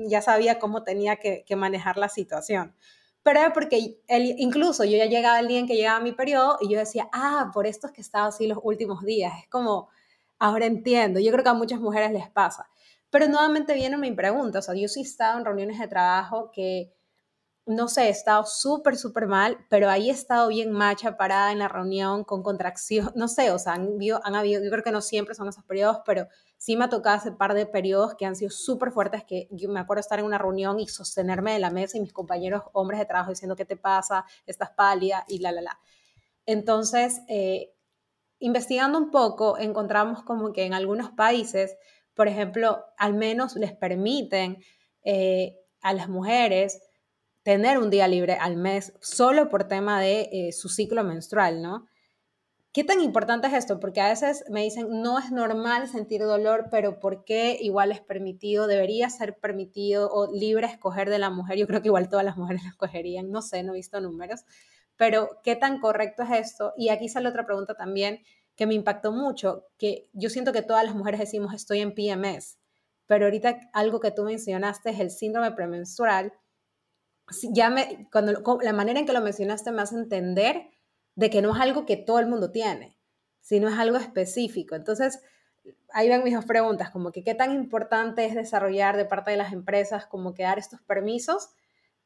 [0.09, 2.75] ya sabía cómo tenía que, manejar la situación.
[3.23, 6.59] Pero era porque él, incluso yo ya llegaba el día en que llegaba mi periodo
[6.61, 9.35] y yo decía, ah, por esto es que estaba así los últimos días.
[9.41, 9.89] Es como,
[10.39, 11.21] ahora entiendo.
[11.21, 12.69] Yo creo que a muchas mujeres les pasa.
[13.11, 16.51] Pero nuevamente viene mi pregunta, o sea, yo sí he estado en reuniones de trabajo
[16.53, 16.93] que
[17.69, 21.59] no sé, he estado súper, súper mal, pero ahí he estado bien macha, parada en
[21.59, 25.35] la reunión, con contracción, no sé, o sea, han, habido, yo creo que no siempre
[25.35, 28.51] son esos periodos, pero sí me ha tocado ese par de periodos que han sido
[28.51, 31.99] súper fuertes, que yo me acuerdo estar en una reunión y sostenerme de la mesa
[31.99, 34.25] y mis compañeros hombres de trabajo diciendo, ¿qué te pasa?
[34.47, 35.79] Estás pálida y la, la, la.
[36.47, 37.75] Entonces, eh,
[38.39, 41.77] investigando un poco, encontramos como que en algunos países,
[42.15, 44.59] por ejemplo, al menos les permiten
[45.05, 46.81] eh, a las mujeres
[47.43, 51.87] tener un día libre al mes solo por tema de eh, su ciclo menstrual, ¿no?
[52.73, 53.81] ¿Qué tan importante es esto?
[53.81, 58.01] Porque a veces me dicen, no es normal sentir dolor, pero ¿por qué igual es
[58.01, 58.67] permitido?
[58.67, 61.57] Debería ser permitido o libre escoger de la mujer.
[61.57, 64.45] Yo creo que igual todas las mujeres lo escogerían, no sé, no he visto números,
[64.99, 66.75] pero ¿qué tan correcto es esto?
[66.77, 68.21] Y aquí sale otra pregunta también
[68.55, 72.59] que me impactó mucho, que yo siento que todas las mujeres decimos estoy en PMS,
[73.07, 76.35] pero ahorita algo que tú mencionaste es el síndrome premenstrual
[77.53, 80.71] ya me, cuando la manera en que lo mencionaste me hace entender
[81.15, 82.97] de que no es algo que todo el mundo tiene,
[83.41, 84.75] sino es algo específico.
[84.75, 85.21] Entonces,
[85.93, 89.37] ahí van mis dos preguntas, como que qué tan importante es desarrollar de parte de
[89.37, 91.51] las empresas como que dar estos permisos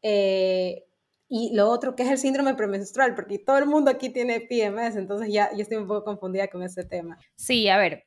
[0.03, 0.87] eh,
[1.35, 4.97] y lo otro que es el síndrome premenstrual, porque todo el mundo aquí tiene PMS,
[4.97, 7.17] entonces ya yo estoy un poco confundida con ese tema.
[7.37, 8.05] Sí, a ver,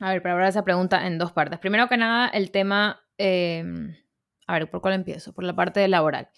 [0.00, 1.58] a ver, para hablar esa pregunta en dos partes.
[1.58, 3.04] Primero que nada, el tema...
[3.18, 3.94] Em,
[4.46, 5.34] a ver, ¿por cuál empiezo?
[5.34, 6.30] Por la parte laboral.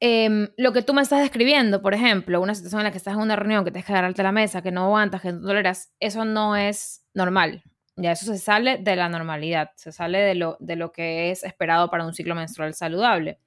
[0.00, 3.14] Em, lo que tú me estás describiendo, por ejemplo, una situación en la que estás
[3.14, 5.92] en una reunión, que dejas que agarrarte la mesa, que no aguantas, que no toleras,
[6.00, 7.62] eso no es normal.
[7.96, 11.44] Ya eso se sale de la normalidad, se sale de lo, de lo que es
[11.44, 13.40] esperado para un ciclo menstrual saludable.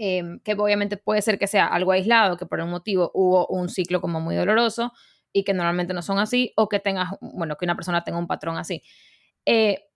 [0.00, 3.68] Em, que obviamente puede ser que sea algo aislado, que por un motivo hubo un
[3.68, 4.92] ciclo como muy doloroso
[5.32, 8.28] y que normalmente no son así, o que tengas, bueno, que una persona tenga un
[8.28, 8.84] patrón así.
[9.44, 9.86] Eh,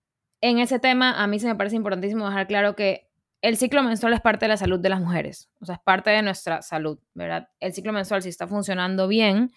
[0.41, 3.13] en ese tema, a mí se me parece importantísimo dejar claro que
[3.43, 6.11] el ciclo menstrual es parte de la salud de las mujeres, o sea, es parte
[6.11, 7.49] de nuestra salud, ¿verdad?
[7.61, 9.53] El ciclo menstrual, si está funcionando bien,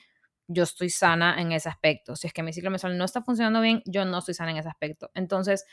[0.47, 2.15] yo estoy sana en ese aspecto.
[2.15, 4.57] Si es que mi ciclo menstrual no está funcionando bien, yo no estoy sana en
[4.57, 5.09] ese aspecto.
[5.15, 5.65] Entonces,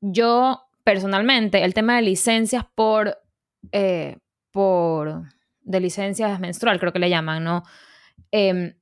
[0.00, 3.21] yo personalmente, el tema de licencias por,
[3.70, 4.18] eh,
[4.50, 5.22] por,
[5.60, 7.62] de licencias menstrual, creo que le llaman, ¿no?
[8.30, 8.74] Em,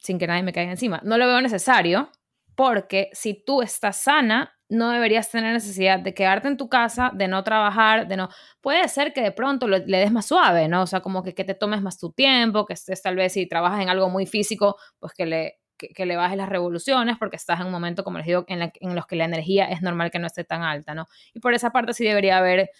[0.00, 2.10] sin que nadie me caiga encima, no lo veo necesario
[2.54, 7.26] porque si tú estás sana, no deberías tener necesidad de quedarte en tu casa, de
[7.26, 8.28] no trabajar, de no...
[8.60, 10.82] Puede ser que de pronto le des más suave, ¿no?
[10.82, 13.46] O sea, como que, que, te tomes más tu tiempo, que estés tal vez si
[13.48, 17.60] trabajas en algo muy físico, pues que le, que, le bajes las revoluciones, porque estás
[17.60, 20.18] en un momento, como les digo, en, en, los que la energía es normal que
[20.18, 21.08] no esté tan alta, ¿no?
[21.32, 22.70] Y por esa parte sí debería haber,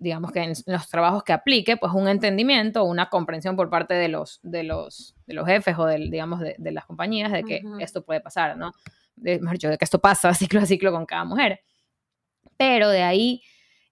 [0.00, 4.08] digamos que en, los trabajos que aplique, pues un entendimiento, una comprensión por parte de
[4.08, 7.62] los, de los, de los jefes o, del, digamos, de, de las compañías de que
[7.78, 8.72] esto puede pasar, ¿no?
[9.20, 11.60] de, de que esto pasa ciclo a ciclo con cada mujer.
[12.56, 13.42] Pero de ahí,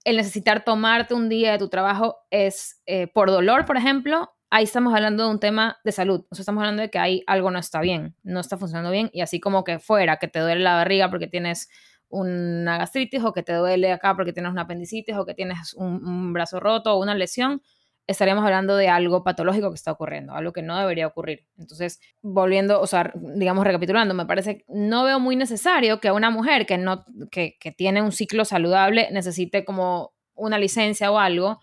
[0.04, 4.64] el necesitar tomarte un día de tu trabajo es eh, por dolor, por ejemplo, ahí
[4.64, 6.26] estamos hablando de un tema de salud.
[6.30, 9.10] O sea, estamos hablando de que ahí algo no está bien, no está funcionando bien.
[9.12, 11.68] Y así como que fuera, que te duele la barriga porque tienes
[12.08, 16.32] una gastritis o que te duele acá porque tienes una apendicitis o que tienes un,
[16.32, 17.62] brazo roto o una lesión,
[18.06, 21.46] estaríamos hablando de algo patológico que está ocurriendo, algo que no debería ocurrir.
[21.58, 26.64] Entonces, volviendo, o sea, digamos, recapitulando, me parece, no veo muy necesario que una mujer
[26.64, 31.60] que, no, que, que tiene un ciclo saludable necesite como una licencia o algo,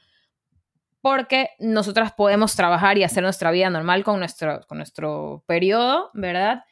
[1.01, 6.63] porque nosotras podemos trabajar y hacer nuestra vida normal con nuestro, con nuestro periodo, ¿verdad?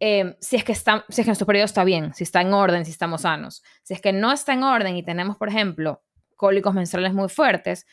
[0.00, 2.52] Eh, si, es que está, si es que nuestro periodo está bien, si está en
[2.52, 3.62] orden, si estamos sanos.
[3.82, 6.02] Si es que no está en orden y tenemos, por ejemplo,
[6.36, 7.86] cólicos menstruales muy fuertes,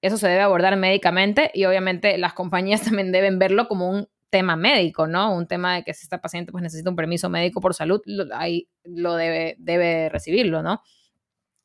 [0.00, 4.56] eso se debe abordar médicamente y obviamente las compañías también deben verlo como un tema
[4.56, 5.34] médico, ¿no?
[5.34, 8.00] Un tema de que si esta paciente pues necesita un permiso médico por salud,
[8.32, 10.82] ahí lo debe, debe recibirlo, ¿no?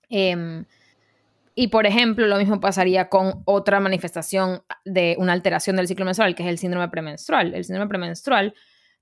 [0.09, 0.65] Em,
[1.53, 6.35] y por ejemplo, lo mismo pasaría con otra manifestación de una alteración del ciclo menstrual,
[6.35, 7.53] que es el síndrome premenstrual.
[7.53, 8.53] El síndrome premenstrual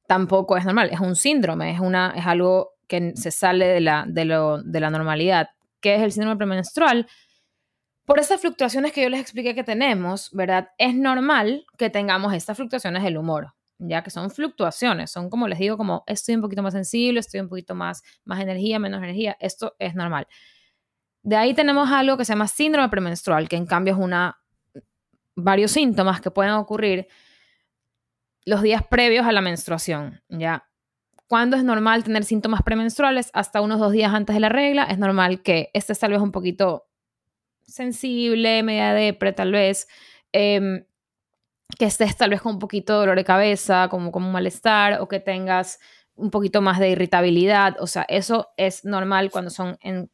[0.07, 4.05] tampoco es normal, es un síndrome, es, una, es algo que se sale de la,
[4.07, 5.49] de, lo, de la normalidad.
[5.79, 7.07] ¿Qué es el síndrome premenstrual?
[8.05, 10.69] Por estas fluctuaciones que yo les expliqué que tenemos, ¿verdad?
[10.77, 15.59] Es normal que tengamos estas fluctuaciones del humor, ya que son fluctuaciones, son como les
[15.59, 19.37] digo, como estoy un poquito más sensible, estoy un poquito más, más energía, menos energía,
[19.39, 20.27] esto es normal.
[21.21, 24.37] De ahí tenemos algo que se llama síndrome premenstrual, que en cambio es una,
[25.35, 27.07] varios síntomas que pueden ocurrir
[28.45, 30.67] los días previos a la menstruación, ¿ya?
[31.27, 33.29] ¿Cuándo es normal tener síntomas premenstruales?
[33.33, 36.31] Hasta unos dos días antes de la regla, es normal que estés tal vez un
[36.31, 36.85] poquito
[37.65, 39.87] sensible, media depre tal vez,
[40.31, 40.85] em,
[41.79, 45.01] que estés tal vez con un poquito de dolor de cabeza, como, como un malestar,
[45.01, 45.79] o que tengas
[46.15, 50.11] un poquito más de irritabilidad, o sea, eso es normal cuando son en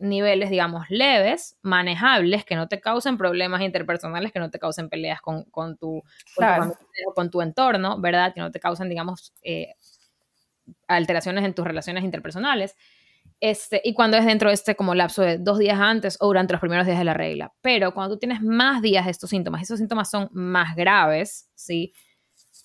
[0.00, 5.20] niveles, digamos, leves, manejables, que no te causen problemas interpersonales, que no te causen peleas
[5.20, 6.02] con, con tu,
[7.14, 8.34] con, tu, entorno, ¿verdad?
[8.34, 9.74] Que no te causen, digamos, eh,
[10.88, 12.76] alteraciones en tus relaciones interpersonales.
[13.40, 16.52] Este, y cuando es dentro de este como lapso de dos días antes o durante
[16.52, 17.52] los primeros días de la regla.
[17.60, 21.92] Pero cuando tú tienes más días de estos síntomas, esos síntomas son más graves, ¿sí?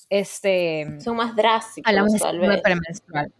[0.10, 2.62] Este, son más drásticos, tal vez.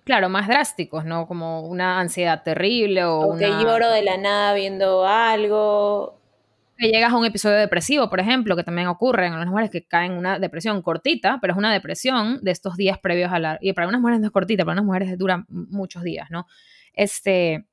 [0.04, 1.28] Claro, más drásticos, ¿no?
[1.28, 6.20] Como una ansiedad terrible o, o que lloro de la nada viendo algo.
[6.78, 9.86] Que llegas a un episodio depresivo, por ejemplo, que también ocurre en las mujeres que
[9.86, 13.58] caen en una depresión cortita, pero es una depresión de estos días previos a la...
[13.62, 16.48] Y para unas mujeres no es cortita, para unas mujeres dura muchos días, ¿no?
[16.94, 17.68] Este,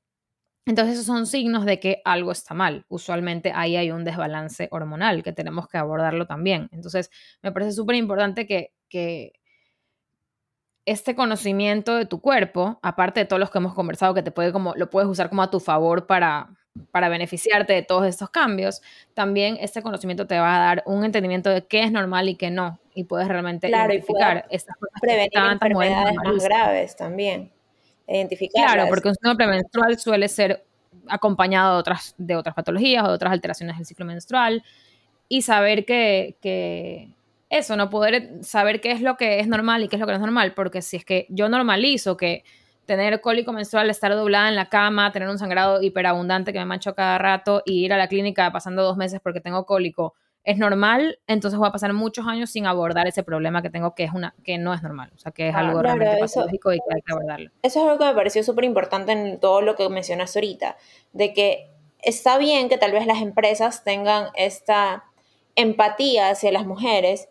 [0.64, 2.85] entonces esos son signos de que algo está mal.
[2.88, 6.68] Usualmente ahí hay un desbalance hormonal que tenemos que abordarlo también.
[6.70, 7.11] Entonces
[7.42, 9.33] me parece súper importante que, que
[10.85, 14.52] este conocimiento de tu cuerpo, aparte de todos los que hemos conversado, que te puede
[14.52, 16.50] como, lo puedes usar como a tu favor para,
[16.90, 18.83] para beneficiarte de todos estos cambios,
[19.14, 22.50] también este conocimiento te va a dar un entendimiento de qué es normal y qué
[22.50, 27.50] no, y puedes realmente identificar estas cosas prevenir enfermedades más graves también
[28.07, 28.66] identificar.
[28.66, 30.66] Claro, porque un síndrome premenstrual suele ser
[31.09, 34.62] acompañado de otras, de otras patologías o de otras alteraciones del ciclo menstrual
[35.28, 37.14] y saber que, que
[37.53, 40.12] eso, no poder saber qué es lo que es normal y qué es lo que
[40.12, 42.45] no es normal, porque si es que yo normalizo que
[42.87, 46.95] tener cólico menstrual, estar doblada en la cama, tener un sangrado hiperabundante que me mancho
[46.95, 51.21] cada rato y ir a la clínica pasando dos meses porque tengo cólico es normal,
[51.27, 54.35] entonces voy a pasar muchos años sin abordar ese problema que tengo que es una
[54.43, 57.12] que no es normal, o sea, que es algo realmente patológico y que hay que
[57.12, 57.51] abordarlo.
[57.62, 60.77] Eso es algo que me pareció súper importante en todo lo que mencionas ahorita,
[61.12, 65.05] de que está bien que tal vez las empresas tengan esta
[65.55, 67.29] empatía hacia las mujeres,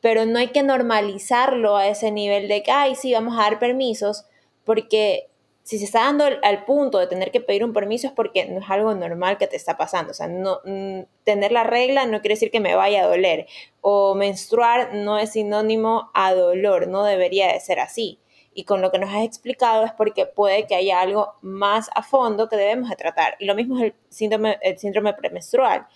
[0.00, 3.58] pero no hay que normalizarlo a ese nivel de que, ay, sí, vamos a dar
[3.58, 4.26] permisos,
[4.64, 5.28] porque
[5.68, 8.60] si se está dando al punto de tener que pedir un permiso es porque no
[8.60, 10.12] es algo normal que te está pasando.
[10.12, 13.46] O sea, no, mm, tener la regla no quiere decir que me vaya a doler.
[13.82, 18.18] O menstruar no es sinónimo a dolor, no debería de ser así.
[18.54, 22.02] Y con lo que nos has explicado es porque puede que haya algo más a
[22.02, 23.36] fondo que debemos de tratar.
[23.38, 25.86] Y lo mismo es el síndrome, el síndrome premenstrual.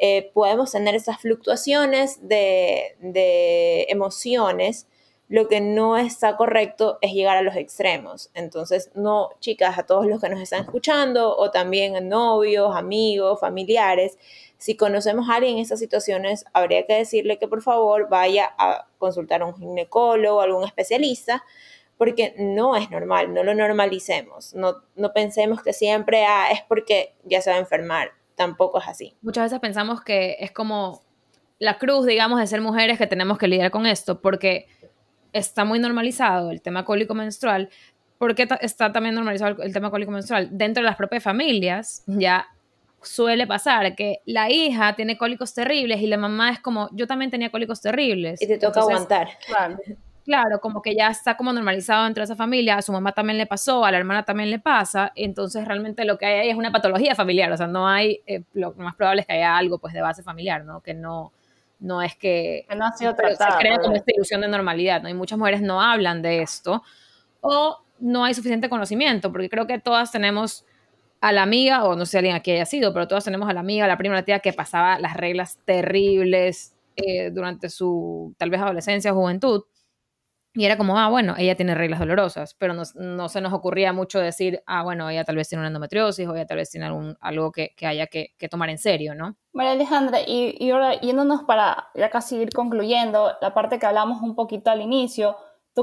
[0.00, 4.86] Eh, podemos tener esas fluctuaciones de, de emociones
[5.30, 8.30] lo que no está correcto es llegar a los extremos.
[8.34, 14.18] Entonces, no, chicas, a todos los que nos están escuchando, o también novios, amigos, familiares,
[14.58, 18.88] si conocemos a alguien en estas situaciones, habría que decirle que por favor vaya a
[18.98, 21.44] consultar a un ginecólogo, algún especialista,
[21.96, 27.14] porque no es normal, no lo normalicemos, no, no pensemos que siempre ah, es porque
[27.22, 29.14] ya se va a enfermar, tampoco es así.
[29.20, 31.02] Muchas veces pensamos que es como
[31.58, 34.66] la cruz, digamos, de ser mujeres que tenemos que lidiar con esto, porque
[35.34, 37.68] está muy normalizado el tema cólico menstrual.
[38.16, 40.48] ¿Por qué está también normalizado el tema cólico menstrual?
[40.52, 42.46] Dentro de las propias familias ya
[43.02, 47.30] suele pasar que la hija tiene cólicos terribles y la mamá es como, yo también
[47.30, 48.40] tenía cólicos terribles.
[48.40, 49.28] Y te toca aguantar.
[49.46, 49.76] Claro,
[50.60, 53.46] como que ya está como normalizado dentro de esa familia, a su mamá también le
[53.46, 56.70] pasó, a la hermana también le pasa, entonces realmente lo que hay ahí es una
[56.70, 59.92] patología familiar, o sea, no hay, eh, lo más probable es que haya algo pues
[59.94, 60.80] de base familiar, ¿no?
[60.80, 61.32] Que no,
[61.80, 65.08] no es que, no ha sido tratada, se crea como esta ilusión de normalidad, ¿no?
[65.08, 66.82] Y muchas mujeres no hablan de esto
[67.40, 70.64] o no hay suficiente conocimiento, porque creo que todas tenemos
[71.20, 73.60] a la amiga, o no sé alguien aquí haya sido, pero todas tenemos a la
[73.60, 78.48] amiga, a la prima, la tía que pasaba las reglas terribles eh, durante su tal
[78.50, 79.64] vez adolescencia o juventud
[80.60, 83.94] y era como, ah, bueno, ella tiene reglas dolorosas, pero no, no, se nos ocurría
[83.94, 86.84] mucho decir, ah, bueno, ella tal vez tiene una endometriosis o ella tal vez tiene
[86.84, 89.36] algún, algo que, que haya que, que, tomar en serio, ¿no?
[89.54, 94.20] María Alejandra, y, y ahora yéndonos para ya casi ir concluyendo, la parte que hablamos
[94.20, 95.34] un poquito al inicio,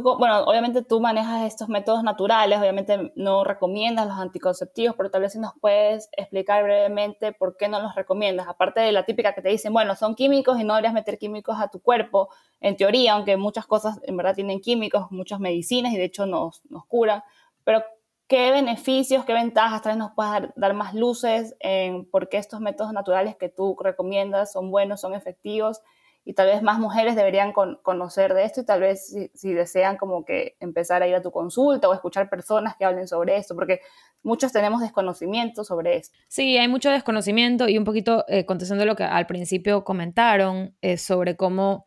[0.02, 5.34] bueno, obviamente tú manejas estos métodos naturales, obviamente no recomiendas los anticonceptivos, pero tal vez
[5.34, 9.42] si nos puedes explicar brevemente por qué no los recomiendas, aparte de la típica que
[9.42, 12.30] te dicen, bueno, son químicos y no deberías meter químicos a tu cuerpo,
[12.60, 16.62] en teoría, aunque muchas cosas en verdad tienen químicos, muchas medicinas y de hecho nos,
[16.70, 17.24] nos curan,
[17.64, 17.84] pero
[18.28, 22.38] ¿qué beneficios, qué ventajas tal vez nos puedes dar, dar más luces en por qué
[22.38, 25.82] estos métodos naturales que tú recomiendas son buenos, son efectivos?
[26.28, 30.26] Y tal vez más mujeres deberían conocer de esto y tal vez si, desean como
[30.26, 33.80] que empezar a ir a tu consulta o escuchar personas que hablen sobre esto, porque
[34.24, 36.18] muchos tenemos desconocimiento sobre esto.
[36.28, 40.98] Sí, hay mucho desconocimiento y un poquito eh, contestando lo que al principio comentaron eh,
[40.98, 41.86] sobre cómo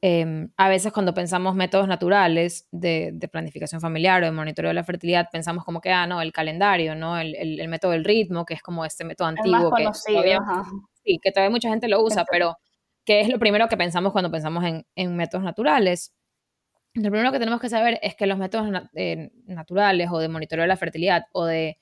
[0.00, 4.82] em, a veces cuando pensamos métodos naturales de, planificación familiar o de monitoreo de la
[4.82, 7.16] fertilidad, pensamos como que, ah, no, el calendario, ¿no?
[7.16, 9.70] El, el, método del ritmo, que es como este método antiguo.
[9.70, 10.40] que todavía,
[11.04, 12.56] sí, que todavía mucha gente lo usa, pero
[13.08, 14.62] que es lo primero que pensamos cuando pensamos
[14.94, 16.14] en, métodos naturales.
[16.92, 20.64] Lo primero que tenemos que saber es que los métodos eh, naturales o de monitoreo
[20.64, 21.78] de la fertilidad o de,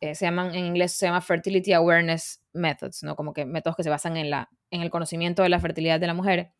[0.00, 3.14] eh, se llaman, en inglés se llama Fertility Awareness Methods, ¿no?
[3.14, 6.06] Como que métodos que se basan en, la, en el conocimiento de la fertilidad de
[6.06, 6.52] la mujer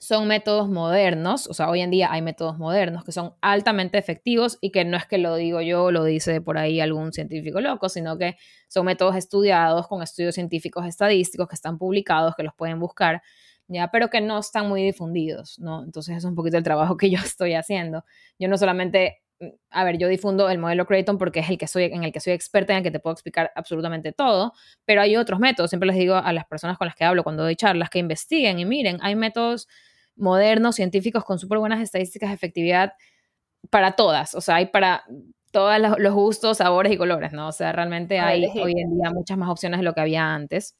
[0.00, 4.58] son métodos modernos, o sea, hoy en día hay métodos modernos que son altamente efectivos
[4.60, 7.88] y que no es que lo digo yo, lo dice por ahí algún científico loco,
[7.88, 8.36] sino que
[8.68, 13.22] son métodos estudiados con estudios científicos estadísticos que están publicados, que los pueden buscar,
[13.68, 15.84] ya, pero que no están muy difundidos, ¿no?
[15.84, 18.04] Entonces es un poquito el trabajo que yo estoy haciendo.
[18.38, 19.22] Yo no solamente,
[19.70, 22.20] a ver, yo difundo el modelo Creighton porque es el que soy, en el que
[22.20, 24.52] soy experta, en el que te puedo explicar absolutamente todo,
[24.84, 27.42] pero hay otros métodos, siempre les digo a las personas con las que hablo cuando
[27.42, 29.68] doy charlas que investiguen y miren, hay métodos
[30.16, 32.92] modernos, científicos con súper buenas estadísticas de efectividad
[33.70, 35.04] para todas, o sea, hay para
[35.50, 37.48] todos los gustos, sabores y colores, ¿no?
[37.48, 40.76] O sea, realmente hay hoy en día muchas más opciones de lo que había antes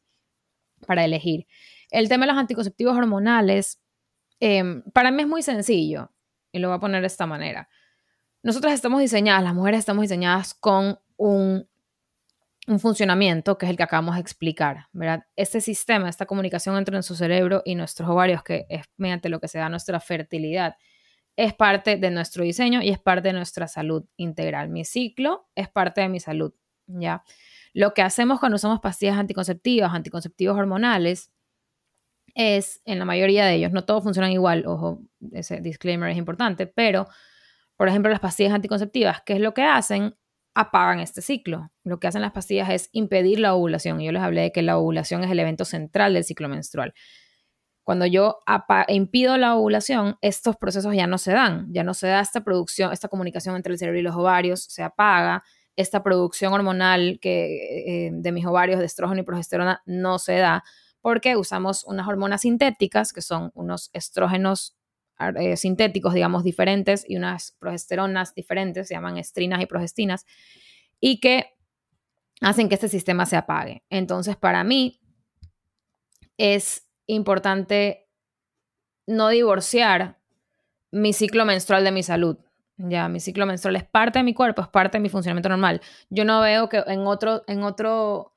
[0.86, 1.46] para elegir.
[1.90, 3.80] El tema de los anticonceptivos hormonales,
[4.40, 6.10] em, para mí es muy sencillo,
[6.52, 7.68] y lo voy a poner de esta manera.
[8.42, 11.66] Nosotras estamos diseñadas, las mujeres estamos diseñadas con un
[12.66, 15.24] un funcionamiento que es el que acabamos de explicar, ¿verdad?
[15.36, 19.48] Este sistema, esta comunicación entre nuestro cerebro y nuestros ovarios, que es mediante lo que
[19.48, 20.76] se da nuestra fertilidad,
[21.36, 24.68] es parte de nuestro diseño y es parte de nuestra salud integral.
[24.68, 26.52] Mi ciclo es parte de mi salud,
[26.86, 27.24] ¿ya?
[27.72, 31.32] Lo que hacemos cuando usamos pastillas anticonceptivas, anticonceptivos hormonales,
[32.34, 36.66] es, en la mayoría de ellos, no todos funcionan igual, ojo, ese disclaimer es importante,
[36.66, 37.06] pero,
[37.82, 40.14] por ejemplo, las pastillas anticonceptivas, ¿qué es lo que hacen?
[40.54, 41.72] apagan este ciclo.
[41.82, 44.00] Lo que hacen las pastillas es impedir la ovulación.
[44.00, 46.94] Y yo les hablé de que la ovulación es el evento central del ciclo menstrual.
[47.82, 48.38] Cuando yo
[48.86, 52.92] impido la ovulación, estos procesos ya no se dan, ya no se da esta producción,
[52.92, 55.42] esta comunicación entre el cerebro y los ovarios, se apaga,
[55.74, 60.62] esta producción hormonal que, eh, de mis ovarios de estrógeno y progesterona no se da
[61.00, 64.76] porque usamos unas hormonas sintéticas, que son unos estrógenos
[65.18, 70.26] eh, sintéticos, digamos, diferentes y unas progesteronas diferentes, se llaman estrinas y progestinas,
[71.00, 71.46] y que
[72.40, 73.84] hacen que este sistema se apague.
[73.88, 75.00] Entonces, para mí
[76.36, 78.08] es importante
[79.06, 80.18] no divorciar
[80.90, 82.38] mi ciclo menstrual de mi salud.
[82.76, 85.80] Ya, mi ciclo menstrual es parte de mi cuerpo, es parte de mi funcionamiento normal.
[86.10, 88.32] Yo no veo que en otro, en otro,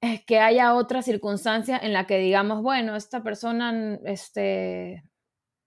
[0.00, 5.04] eh, que haya otra circunstancia en la que digamos, bueno, esta persona este,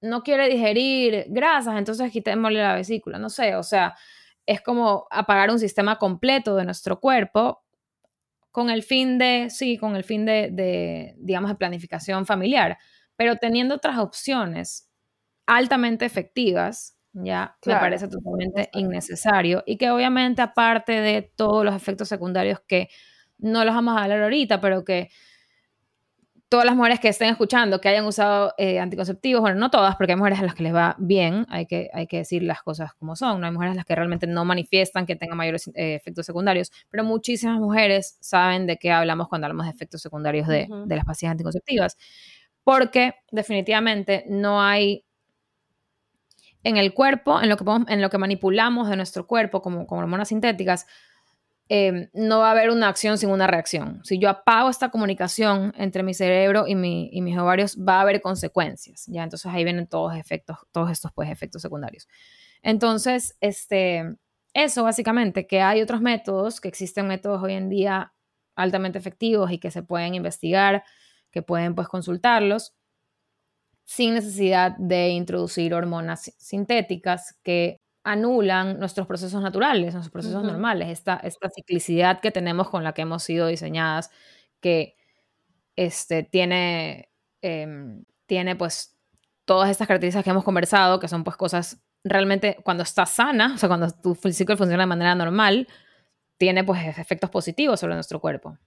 [0.04, 3.95] no quiere digerir grasas, entonces quitémosle la vesícula, no sé, o sea,
[4.45, 7.64] es como apagar un sistema completo de nuestro cuerpo
[8.51, 12.78] con el fin de, sí, con el fin de, de digamos, de planificación familiar,
[13.16, 14.91] pero teniendo otras opciones
[15.45, 18.70] altamente efectivas, ya me parece totalmente.
[18.74, 22.89] innecesario y que obviamente aparte de todos los efectos secundarios que
[23.38, 25.10] no los vamos a hablar ahorita, pero que
[26.54, 30.12] todas las mujeres que estén escuchando que hayan usado eh, anticonceptivos, bueno, no todas, porque
[30.12, 32.93] hay mujeres a las que les va bien, hay que, hay que decir las cosas
[32.93, 35.95] como son, no hay mujeres a las que realmente no manifiestan que tengan mayores eh,
[35.95, 40.68] efectos secundarios, pero muchísimas mujeres saben de qué hablamos cuando hablamos de efectos secundarios de,
[40.86, 41.97] de las pastillas anticonceptivas,
[42.64, 45.06] porque definitivamente no hay
[46.64, 50.01] en el cuerpo, en lo que, en lo que manipulamos de nuestro cuerpo como, como
[50.01, 50.86] hormonas sintéticas,
[51.70, 54.01] em, no va a haber una acción sin una reacción.
[54.03, 58.01] Si yo apago esta comunicación entre mi cerebro y, mi, y mis ovarios, va a
[58.01, 59.24] haber consecuencias, ¿ya?
[59.24, 62.07] Entonces ahí vienen todos, efectos, todos estos pues, efectos secundarios.
[62.61, 64.16] Entonces, este,
[64.53, 68.14] eso básicamente, que hay otros métodos, que existen métodos hoy en día
[68.55, 70.84] altamente efectivos y que se pueden investigar,
[71.32, 72.76] que pueden pues consultarlos,
[73.86, 81.16] sin necesidad de introducir hormonas sintéticas que anulan nuestros procesos naturales, nuestros procesos normales, esta,
[81.24, 84.12] esta ciclicidad que tenemos con la que hemos sido diseñadas,
[84.60, 84.97] que
[85.76, 87.10] este, tiene,
[87.41, 88.97] em, tiene pues
[89.45, 93.58] todas estas características que hemos conversado, que son pues cosas realmente cuando estás sana, o
[93.58, 95.68] sea, cuando tu ciclo funciona de manera normal,
[96.38, 98.58] tiene pues efectos positivos sobre nuestro cuerpo.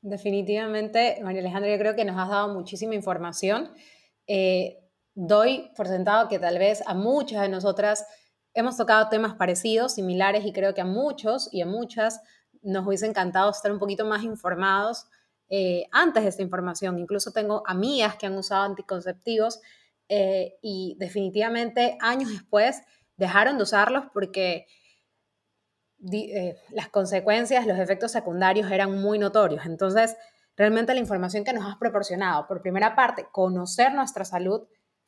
[0.00, 3.70] Definitivamente, María Alejandra, yo creo que nos has dado muchísima información.
[4.26, 4.81] Eh,
[5.14, 8.06] doy por sentado que tal vez a muchas de nosotras
[8.54, 12.20] hemos tocado temas parecidos, similares, y creo que a muchos y a muchas
[12.62, 15.06] nos hubiese encantado estar un poquito más informados
[15.48, 16.98] eh, antes de esta información.
[16.98, 19.60] Incluso tengo amigas que han usado anticonceptivos
[20.08, 22.82] eh, y definitivamente años después
[23.16, 24.66] dejaron de usarlos porque
[26.12, 29.66] eh, las consecuencias, los efectos secundarios eran muy notorios.
[29.66, 30.16] Entonces,
[30.56, 34.62] realmente la información que nos has proporcionado, por primera parte, conocer nuestra salud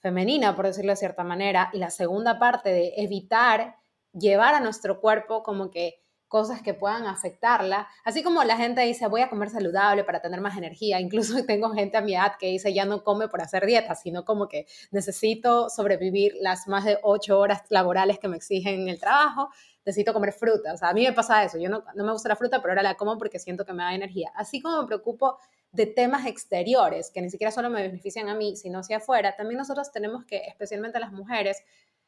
[0.05, 3.77] femenina, por decirlo de cierta manera, y la segunda parte de evitar
[4.13, 5.99] llevar a nuestro cuerpo como que
[6.29, 10.43] cosas que puedan afectarla, así como la gente dice voy a comer saludable para tener
[10.43, 13.65] más energía, incluso tengo gente a mi edad que dice ya no come por hacer
[13.65, 18.83] dieta, sino como que necesito sobrevivir las más de ocho horas laborales que me exigen
[18.83, 19.49] en el trabajo,
[19.87, 20.75] necesito comer fruta.
[20.75, 21.57] O sea, a mí me pasa eso.
[21.59, 23.83] Yo no, no me gusta la fruta, pero ahora la como porque siento que me
[23.83, 24.33] da energía.
[24.35, 25.39] Así como me preocupo
[25.75, 29.59] de temas exteriores, que ni siquiera solo me benefician a mí, sino hacia afuera, también
[29.59, 31.63] nosotros tenemos que, especialmente las mujeres,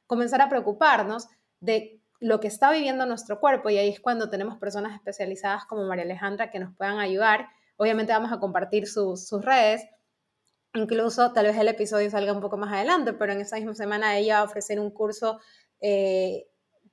[0.07, 1.27] comenzar a preocuparnos
[1.59, 5.85] de lo que está viviendo nuestro cuerpo y ahí es cuando tenemos personas especializadas como
[5.85, 7.49] María Alejandra que nos puedan ayudar.
[7.77, 9.85] Obviamente vamos a compartir sus redes,
[10.75, 14.17] incluso tal vez el episodio salga un poco más adelante, pero en esa misma semana
[14.17, 15.41] ella va a ofrecer un curso
[15.81, 16.47] eh,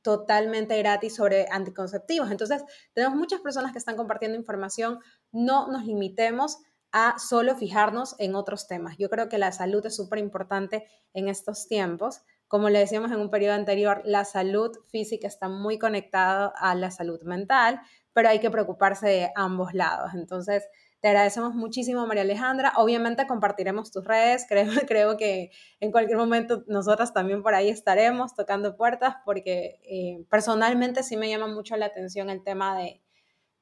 [0.04, 2.30] totalmente gratis sobre anticonceptivos.
[2.30, 5.00] Entonces, tenemos muchas personas que están compartiendo información.
[5.32, 6.60] No nos limitemos
[6.92, 8.96] a solo fijarnos en otros temas.
[9.00, 12.22] Yo creo que la salud es súper importante en estos tiempos.
[12.48, 16.92] Como le decíamos en un periodo anterior, la salud física está muy conectada a la
[16.92, 17.82] salud mental,
[18.14, 20.12] pero hay que preocuparse de ambos lados.
[20.14, 20.64] Entonces,
[21.04, 22.72] te agradecemos muchísimo, María Alejandra.
[22.78, 24.46] Obviamente compartiremos tus redes.
[24.50, 25.52] Creo, creo que
[25.82, 31.30] en cualquier momento nosotras también por ahí estaremos tocando puertas porque eh, personalmente sí me
[31.30, 33.02] llama mucho la atención el tema de,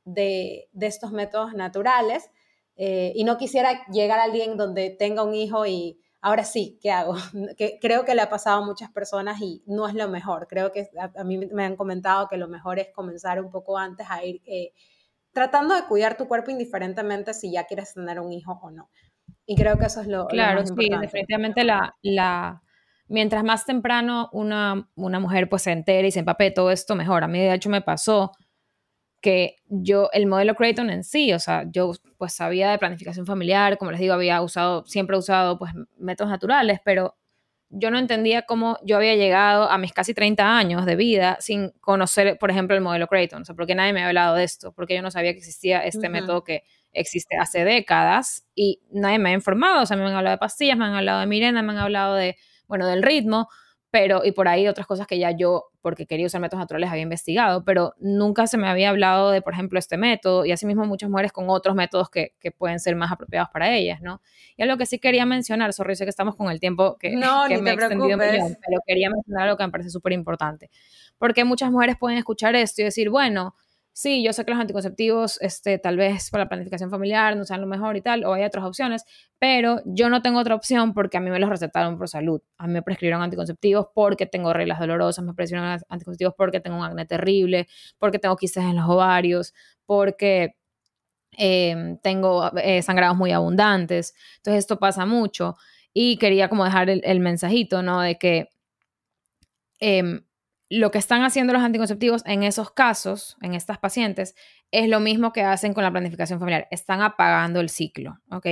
[0.05, 2.29] de, estos métodos naturales.
[2.75, 6.91] Eh, y no quisiera llegar a alguien donde tenga un hijo y ahora sí, ¿qué
[6.91, 7.15] hago?
[7.57, 10.45] Que, creo que le ha pasado a muchas personas y no es lo mejor.
[10.47, 14.05] Creo que a, mí me han comentado que lo mejor es comenzar un poco antes
[14.11, 14.73] a ir eh,
[15.33, 18.89] tratando de cuidar tu cuerpo indiferentemente si ya quieres tener un hijo o no.
[19.45, 22.61] Y creo que eso es lo, claro, lo más sí, definitivamente la, la,
[23.07, 26.95] mientras más temprano una, una mujer pues se entere y se empape de todo esto,
[26.95, 27.23] mejor.
[27.23, 28.31] A mí de hecho me pasó
[29.21, 33.77] que yo, el modelo Creighton en sí, o sea, yo pues sabía de planificación familiar,
[33.77, 37.15] como les digo, había usado, siempre he usado pues métodos naturales, pero
[37.71, 41.71] yo no entendía cómo yo había llegado a mis casi 30 años de vida sin
[41.79, 44.73] conocer, por ejemplo, el modelo Creighton, o sea, porque nadie me había hablado de esto,
[44.73, 46.63] porque yo no sabía que existía este método que
[46.93, 50.77] existe hace décadas y nadie me ha informado, o sea, me han hablado de pastillas,
[50.77, 52.35] me han hablado de Mirena, me han hablado de,
[52.67, 53.47] bueno, del ritmo,
[53.91, 57.03] pero y por ahí otras cosas que ya yo, porque quería usar métodos naturales, había
[57.03, 61.09] investigado, pero nunca se me había hablado de, por ejemplo, este método y asimismo muchas
[61.09, 64.21] mujeres con otros métodos que, que pueden ser más apropiados para ellas, ¿no?
[64.55, 67.43] Y algo que sí quería mencionar, sorry, sé que estamos con el tiempo que, no,
[67.49, 70.71] que me he te extendido millón, pero quería mencionar algo que me parece súper importante,
[71.17, 73.55] porque muchas mujeres pueden escuchar esto y decir, bueno,
[73.93, 77.61] sí, yo sé que los anticonceptivos, este, tal vez para la planificación familiar no sean
[77.61, 79.03] lo mejor y tal, o hay otras opciones,
[79.39, 82.41] pero yo no tengo otra opción porque a mí me los recetaron por salud.
[82.57, 86.83] A mí me prescribieron anticonceptivos porque tengo reglas dolorosas, me prescribieron anticonceptivos porque tengo un
[86.83, 87.67] acné terrible,
[87.97, 89.53] porque tengo quistes en los ovarios,
[89.85, 90.55] porque
[91.37, 94.13] eh, tengo eh, sangrados muy abundantes.
[94.37, 95.55] Entonces esto pasa mucho
[95.93, 98.01] y quería como dejar el, mensajito, ¿no?
[98.01, 98.49] De que...
[99.79, 100.21] Eh,
[100.71, 104.35] lo que están haciendo los anticonceptivos en esos casos, en estas pacientes,
[104.71, 106.69] es lo mismo que hacen con la planificación familiar.
[106.71, 108.47] Están apagando el ciclo, ¿ok?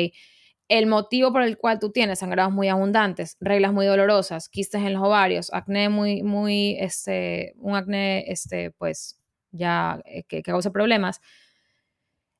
[0.67, 4.93] El motivo por el cual tú tienes sangrados muy abundantes, reglas muy dolorosas, quistes en
[4.95, 9.17] los ovarios, acné muy, muy, este, un acné, este, pues,
[9.51, 11.21] ya eh, que, que causa problemas,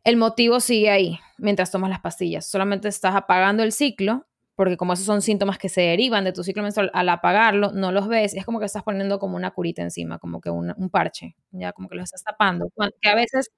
[0.03, 2.45] el motivo sigue ahí mientras tomas las pastillas.
[2.45, 4.27] Solamente estás apagando el ciclo
[4.59, 7.93] porque como esos son síntomas que se derivan de tu ciclo menstrual, al apagarlo no
[7.93, 10.89] los ves, es como que estás poniendo como una curita encima, como que un, un
[10.89, 13.51] parche, ya como que lo estás tapando, que a veces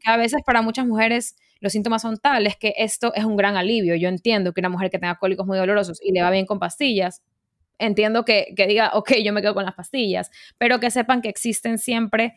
[0.00, 3.56] que a veces para muchas mujeres los síntomas son tales que esto es un gran
[3.56, 3.94] alivio.
[3.94, 6.58] Yo entiendo que una mujer que tenga cólicos muy dolorosos y le va bien con
[6.58, 7.22] pastillas,
[7.78, 11.28] entiendo que, que diga, ok, yo me quedo con las pastillas, pero que sepan que
[11.28, 12.34] existen siempre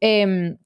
[0.00, 0.56] eh,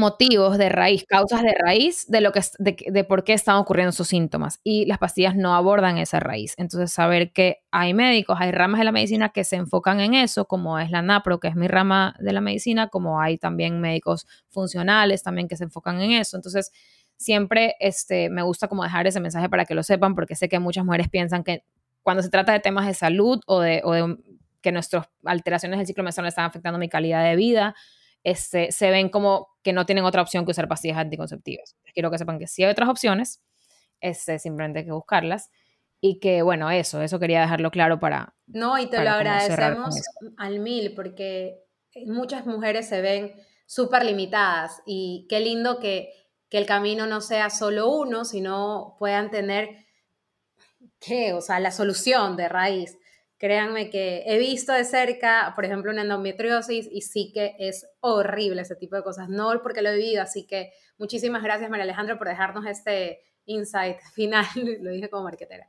[0.00, 3.90] motivos de raíz, causas de raíz de lo que de, de, por qué están ocurriendo
[3.90, 6.54] esos síntomas y las pastillas no abordan esa raíz.
[6.56, 10.46] Entonces, saber que hay médicos, hay ramas de la medicina que se enfocan en eso,
[10.46, 14.26] como es la NAPRO, que es mi rama de la medicina, como hay también médicos
[14.48, 16.36] funcionales también que se enfocan en eso.
[16.36, 16.72] Entonces,
[17.16, 20.58] siempre este, me gusta como dejar ese mensaje para que lo sepan, porque sé que
[20.58, 21.64] muchas mujeres piensan que
[22.02, 23.82] cuando se trata de temas de salud o de,
[24.62, 27.74] que nuestras alteraciones del ciclo menstrual están afectando mi calidad de vida,
[28.24, 31.76] este, se ven como que no tienen otra opción que usar pastillas anticonceptivas.
[31.94, 33.42] Quiero que sepan que sí hay otras opciones,
[34.00, 35.50] este, simplemente hay que buscarlas.
[36.02, 38.34] Y que, bueno, eso, eso quería dejarlo claro para...
[38.46, 39.96] No, y te lo agradecemos
[40.38, 41.58] al mil, porque
[42.06, 43.34] muchas mujeres se ven
[43.66, 46.10] súper limitadas y qué lindo que,
[46.48, 49.84] que el camino no sea solo uno, sino puedan tener,
[50.98, 51.34] ¿qué?
[51.34, 52.98] O sea, la solución de raíz.
[53.40, 58.60] Créanme que he visto de cerca, por ejemplo, una endometriosis y sí que es horrible
[58.60, 62.18] ese tipo de cosas, no porque lo he vivido, así que muchísimas gracias María Alejandra
[62.18, 64.44] por dejarnos este insight final,
[64.82, 65.66] lo dije como marquetera,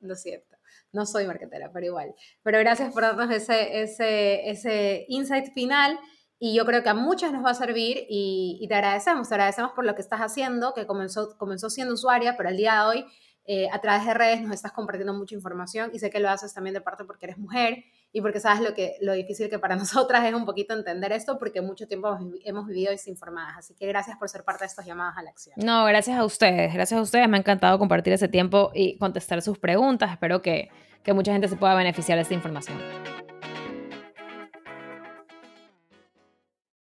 [0.00, 0.58] lo siento,
[0.92, 5.98] no soy marquetera, pero igual, pero gracias por darnos ese, ese, ese insight final
[6.38, 9.34] y yo creo que a muchas nos va a servir y, y te agradecemos, te
[9.34, 12.80] agradecemos por lo que estás haciendo, que comenzó, comenzó siendo usuaria, pero el día de
[12.82, 13.06] hoy
[13.46, 16.54] eh, a través de redes nos estás compartiendo mucha información y sé que lo haces
[16.54, 19.76] también de parte porque eres mujer y porque sabes lo, que, lo difícil que para
[19.76, 23.58] nosotras es un poquito entender esto porque mucho tiempo hemos vivido desinformadas.
[23.58, 25.54] Así que gracias por ser parte de estos llamadas a la acción.
[25.58, 27.28] No, gracias a ustedes, gracias a ustedes.
[27.28, 30.10] Me ha encantado compartir ese tiempo y contestar sus preguntas.
[30.10, 30.70] Espero que,
[31.02, 32.78] que mucha gente se pueda beneficiar de esta información.